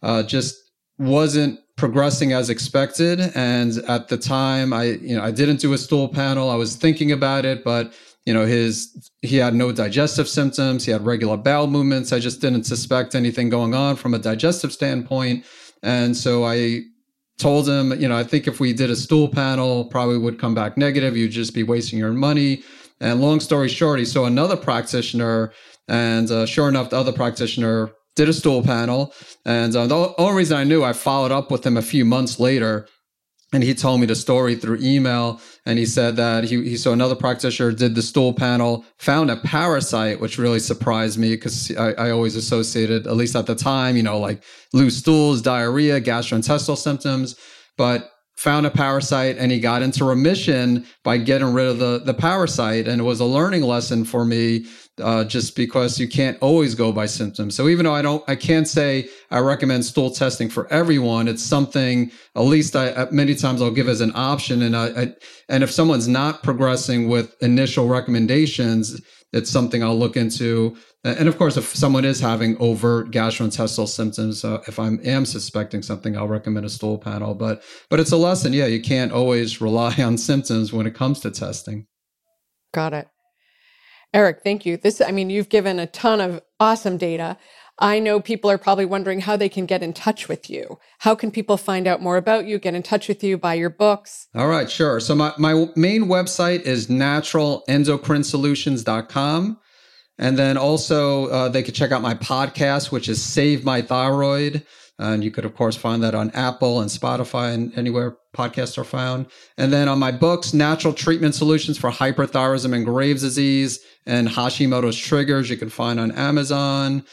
uh, 0.02 0.24
just 0.24 0.56
wasn't 0.98 1.60
progressing 1.78 2.34
as 2.34 2.50
expected. 2.50 3.20
And 3.36 3.78
at 3.88 4.10
the 4.10 4.18
time, 4.18 4.74
I, 4.74 4.84
you 4.84 5.16
know, 5.16 5.24
I 5.24 5.32
didn't 5.32 5.62
do 5.62 5.74
a 5.74 5.78
stool 5.78 6.10
panel. 6.10 6.50
I 6.50 6.56
was 6.56 6.76
thinking 6.76 7.12
about 7.12 7.46
it, 7.46 7.64
but 7.64 7.94
you 8.30 8.36
know 8.36 8.46
his 8.46 9.10
he 9.24 9.38
had 9.38 9.56
no 9.56 9.72
digestive 9.72 10.28
symptoms. 10.28 10.86
He 10.86 10.92
had 10.92 11.04
regular 11.04 11.36
bowel 11.36 11.66
movements. 11.66 12.14
I 12.14 12.20
just 12.20 12.42
didn't 12.42 12.66
suspect 12.66 13.16
anything 13.16 13.50
going 13.50 13.74
on 13.74 13.96
from 13.96 14.14
a 14.14 14.20
digestive 14.20 14.72
standpoint. 14.72 15.46
And 15.82 16.16
so 16.16 16.46
i 16.46 16.82
told 17.40 17.70
him 17.70 17.94
you 18.00 18.08
know 18.10 18.18
i 18.18 18.24
think 18.24 18.48
if 18.48 18.60
we 18.60 18.74
did 18.74 18.90
a 18.90 18.96
stool 18.98 19.30
panel 19.30 19.86
probably 19.86 20.18
would 20.20 20.38
come 20.38 20.54
back 20.54 20.78
negative. 20.78 21.18
You'd 21.18 21.32
just 21.32 21.56
be 21.56 21.64
wasting 21.64 21.98
your 21.98 22.12
money. 22.12 22.62
And 23.00 23.20
long 23.20 23.40
story 23.40 23.70
short 23.70 23.98
he 23.98 24.06
saw 24.06 24.26
another 24.26 24.58
practitioner. 24.58 25.52
And 25.88 26.30
uh, 26.30 26.46
sure 26.46 26.70
enough 26.70 26.92
the 26.92 26.98
other 26.98 27.14
practitioner 27.14 27.92
did 28.20 28.28
a 28.28 28.34
stool 28.34 28.62
panel 28.62 29.14
and 29.46 29.74
uh, 29.78 29.88
the 29.88 30.14
only 30.18 30.36
reason 30.36 30.58
i 30.58 30.66
knew 30.66 30.84
i 30.84 30.92
followed 30.92 31.32
up 31.32 31.50
with 31.50 31.66
him 31.66 31.78
a 31.78 31.82
few 31.82 32.04
months 32.04 32.38
later 32.38 32.86
and 33.54 33.64
he 33.64 33.74
told 33.74 34.02
me 34.02 34.06
the 34.06 34.14
story 34.14 34.56
through 34.56 34.78
email 34.82 35.40
and 35.66 35.80
he 35.80 35.86
said 35.86 36.18
that 36.18 36.44
he, 36.44 36.62
he 36.64 36.76
saw 36.76 36.92
another 36.92 37.16
practitioner 37.16 37.72
did 37.72 37.96
the 37.96 38.02
stool 38.02 38.34
panel 38.34 38.84
found 38.98 39.32
a 39.32 39.38
parasite 39.38 40.20
which 40.20 40.38
really 40.38 40.60
surprised 40.60 41.18
me 41.18 41.30
because 41.30 41.74
I, 41.78 41.94
I, 41.94 42.12
always 42.12 42.36
associated 42.36 43.08
at 43.08 43.16
least 43.16 43.38
at 43.38 43.46
the 43.46 43.56
time 43.56 43.96
you 43.96 44.04
know 44.04 44.20
like 44.20 44.44
loose 44.74 44.98
stools 44.98 45.42
diarrhea 45.42 46.02
gastrointestinal 46.02 46.76
symptoms 46.76 47.38
but 47.78 48.12
found 48.40 48.66
a 48.66 48.72
parasite 48.72 49.38
and 49.38 49.52
he 49.52 49.60
got 49.60 49.82
into 49.82 50.06
remission 50.06 50.86
by 51.04 51.18
getting 51.18 51.52
rid 51.52 51.68
of 51.68 51.78
the, 51.78 52.00
the 52.00 52.14
parasite. 52.14 52.88
And 52.88 53.02
it 53.02 53.04
was 53.04 53.20
a 53.20 53.26
learning 53.26 53.64
lesson 53.64 54.06
for 54.06 54.24
me, 54.24 54.66
uh, 55.02 55.24
just 55.24 55.56
because 55.56 56.00
you 56.00 56.08
can't 56.08 56.38
always 56.42 56.76
go 56.76 56.92
by 56.92 57.06
symptoms. 57.06 57.56
So 57.56 57.68
even 57.68 57.86
though 57.86 57.94
I 57.94 58.02
don't, 58.02 58.24
I 58.28 58.36
can't 58.36 58.68
say 58.68 59.10
I 59.32 59.40
recommend 59.40 59.86
stool 59.86 60.12
testing 60.12 60.50
for 60.50 60.72
everyone. 60.72 61.28
It's 61.28 61.44
something, 61.44 62.12
at 62.36 62.42
least 62.42 62.76
I, 62.76 63.08
many 63.12 63.36
times 63.36 63.62
I'll 63.62 63.72
give 63.72 63.90
as 63.90 64.02
an 64.02 64.12
option. 64.16 64.62
And 64.62 64.76
I, 64.76 64.88
I 64.88 65.14
and 65.50 65.64
if 65.64 65.72
someone's 65.72 66.08
not 66.08 66.44
progressing 66.44 67.08
with 67.08 67.36
initial 67.42 67.88
recommendations, 67.88 69.02
it's 69.32 69.50
something 69.50 69.84
I'll 69.84 69.98
look 69.98 70.18
into 70.18 70.76
and 71.04 71.30
of 71.30 71.38
course, 71.38 71.56
if 71.56 71.76
someone 71.76 72.04
is 72.04 72.20
having 72.20 72.58
overt 72.60 73.12
gastrointestinal 73.12 73.88
symptoms, 73.88 74.44
uh, 74.44 74.62
if 74.68 74.80
I 74.80 74.88
am 75.06 75.26
suspecting 75.26 75.82
something, 75.82 76.18
I'll 76.18 76.28
recommend 76.28 76.66
a 76.66 76.70
stool 76.70 76.98
panel. 76.98 77.36
But 77.36 77.64
but 77.90 78.02
it's 78.02 78.12
a 78.12 78.18
lesson. 78.18 78.52
Yeah, 78.52 78.66
you 78.66 78.82
can't 78.82 79.14
always 79.14 79.62
rely 79.62 79.96
on 80.00 80.18
symptoms 80.18 80.74
when 80.74 80.86
it 80.86 80.96
comes 80.96 81.22
to 81.22 81.32
testing. 81.32 81.88
Got 82.74 82.94
it. 82.94 83.08
Eric, 84.14 84.42
thank 84.44 84.66
you. 84.66 84.78
This, 84.78 85.02
I 85.02 85.12
mean, 85.12 85.30
you've 85.30 85.50
given 85.50 85.80
a 85.80 85.88
ton 85.88 86.22
of 86.22 86.42
awesome 86.60 86.98
data. 86.98 87.38
I 87.82 88.00
know 88.00 88.20
people 88.20 88.52
are 88.52 88.58
probably 88.58 88.84
wondering 88.86 89.22
how 89.22 89.38
they 89.38 89.48
can 89.48 89.66
get 89.66 89.82
in 89.82 89.94
touch 89.94 90.28
with 90.28 90.50
you. 90.50 90.78
How 91.00 91.16
can 91.16 91.32
people 91.32 91.56
find 91.56 91.88
out 91.88 92.02
more 92.02 92.18
about 92.18 92.46
you, 92.46 92.60
get 92.60 92.76
in 92.76 92.84
touch 92.84 93.08
with 93.08 93.24
you, 93.24 93.38
buy 93.38 93.54
your 93.54 93.70
books? 93.70 94.28
All 94.36 94.50
right, 94.50 94.70
sure. 94.70 95.00
So 95.00 95.16
my, 95.16 95.32
my 95.38 95.68
main 95.76 96.04
website 96.06 96.64
is 96.64 96.88
naturalendocrinesolutions.com. 96.88 99.60
And 100.18 100.38
then 100.38 100.58
also, 100.58 101.28
uh, 101.28 101.48
they 101.48 101.64
could 101.64 101.76
check 101.76 101.94
out 101.94 102.02
my 102.02 102.16
podcast, 102.16 102.92
which 102.92 103.08
is 103.08 103.24
Save 103.24 103.64
My 103.64 103.82
Thyroid. 103.82 104.66
And 105.00 105.24
you 105.24 105.32
could, 105.32 105.46
of 105.46 105.56
course, 105.56 105.78
find 105.78 106.04
that 106.04 106.14
on 106.14 106.30
Apple 106.32 106.82
and 106.82 106.92
Spotify 106.92 107.54
and 107.54 107.76
anywhere 107.78 108.18
podcasts 108.36 108.78
are 108.78 108.84
found. 108.84 109.28
And 109.58 109.72
then 109.72 109.88
on 109.88 109.98
my 109.98 110.12
books, 110.12 110.54
Natural 110.54 110.94
Treatment 110.94 111.34
Solutions 111.36 111.78
for 111.78 111.90
Hyperthyroidism 111.90 112.76
and 112.76 112.86
Graves' 112.86 113.22
Disease 113.22 113.80
and 114.06 114.28
Hashimoto's 114.28 114.98
Triggers, 114.98 115.50
you 115.50 115.56
can 115.56 115.70
find 115.70 116.02
on 116.02 116.12
Amazon. 116.12 117.06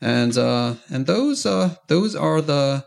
And 0.00 0.36
uh, 0.36 0.74
and 0.90 1.06
those 1.06 1.46
uh, 1.46 1.76
those 1.86 2.16
are 2.16 2.40
the 2.40 2.84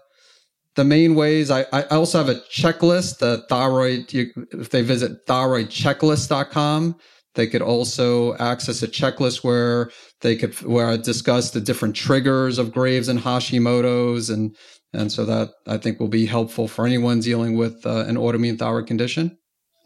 the 0.75 0.83
main 0.83 1.15
ways. 1.15 1.49
I, 1.49 1.65
I 1.71 1.83
also 1.83 2.17
have 2.17 2.29
a 2.29 2.41
checklist, 2.53 3.19
the 3.19 3.45
thyroid. 3.49 4.13
You, 4.13 4.31
if 4.51 4.69
they 4.69 4.81
visit 4.81 5.25
thyroidchecklist.com, 5.27 6.95
they 7.36 7.48
could 7.48 7.62
also 7.62 8.36
access 8.38 8.84
a 8.84 8.88
checklist 8.88 9.44
where 9.44 9.91
they 10.22 10.36
could 10.36 10.54
where 10.62 10.88
I 10.88 10.98
discuss 10.98 11.52
the 11.52 11.62
different 11.62 11.96
triggers 11.96 12.58
of 12.58 12.74
Graves 12.74 13.08
and 13.08 13.20
Hashimoto's, 13.20 14.30
and 14.30 14.56
and 14.94 15.12
so 15.12 15.26
that 15.26 15.52
I 15.67 15.78
think 15.78 16.00
will 16.00 16.08
be 16.08 16.26
helpful 16.26 16.67
for 16.67 16.86
anyone 16.86 17.22
dealing 17.22 17.58
with 17.58 17.86
uh, 17.86 18.06
an 18.06 18.15
autoimmune 18.15 18.60
thyroid 18.60 18.88
condition. 18.88 19.38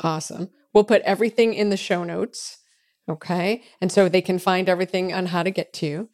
Awesome. 0.01 0.49
We'll 0.73 0.83
put 0.83 1.01
everything 1.03 1.53
in 1.53 1.69
the 1.69 1.77
show 1.77 2.03
notes. 2.03 2.57
Okay, 3.07 3.63
and 3.79 3.91
so 3.91 4.09
they 4.09 4.21
can 4.21 4.39
find 4.39 4.67
everything 4.67 5.13
on 5.13 5.27
how 5.27 5.43
to 5.43 5.51
get 5.51 5.73
to 5.73 5.85
you. 5.85 6.09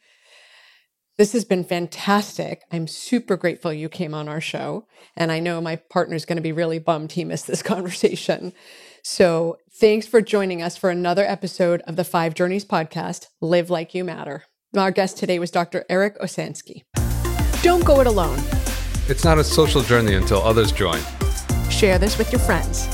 This 1.18 1.34
has 1.34 1.46
been 1.46 1.64
fantastic. 1.64 2.64
I'm 2.72 2.88
super 2.88 3.38
grateful 3.38 3.72
you 3.72 3.90
came 3.90 4.14
on 4.14 4.28
our 4.28 4.42
show. 4.42 4.88
And 5.16 5.32
I 5.32 5.40
know 5.40 5.62
my 5.62 5.76
partner's 5.76 6.26
going 6.26 6.38
to 6.38 6.42
be 6.42 6.52
really 6.52 6.80
bummed 6.80 7.12
he 7.12 7.24
missed 7.24 7.48
this 7.48 7.62
conversation. 7.74 8.54
So 9.04 9.58
thanks 9.72 10.08
for 10.08 10.22
joining 10.22 10.62
us 10.62 10.78
for 10.78 10.90
another 10.90 11.26
episode 11.26 11.82
of 11.82 11.96
the 11.96 12.04
Five 12.04 12.34
Journeys 12.34 12.66
podcast, 12.66 13.28
Live 13.42 13.70
Like 13.70 13.94
You 13.94 14.04
Matter. 14.04 14.44
Our 14.76 14.92
guest 14.92 15.18
today 15.18 15.40
was 15.40 15.52
Dr. 15.52 15.86
Eric 15.90 16.20
Osansky. 16.20 16.84
Don't 17.62 17.84
go 17.84 18.00
it 18.00 18.08
alone. 18.08 18.40
It's 19.08 19.24
not 19.26 19.38
a 19.38 19.44
social 19.44 19.82
journey 19.82 20.14
until 20.14 20.42
others 20.42 20.72
join. 20.72 21.02
Share 21.70 21.98
this 21.98 22.18
with 22.18 22.32
your 22.32 22.40
friends. 22.40 22.88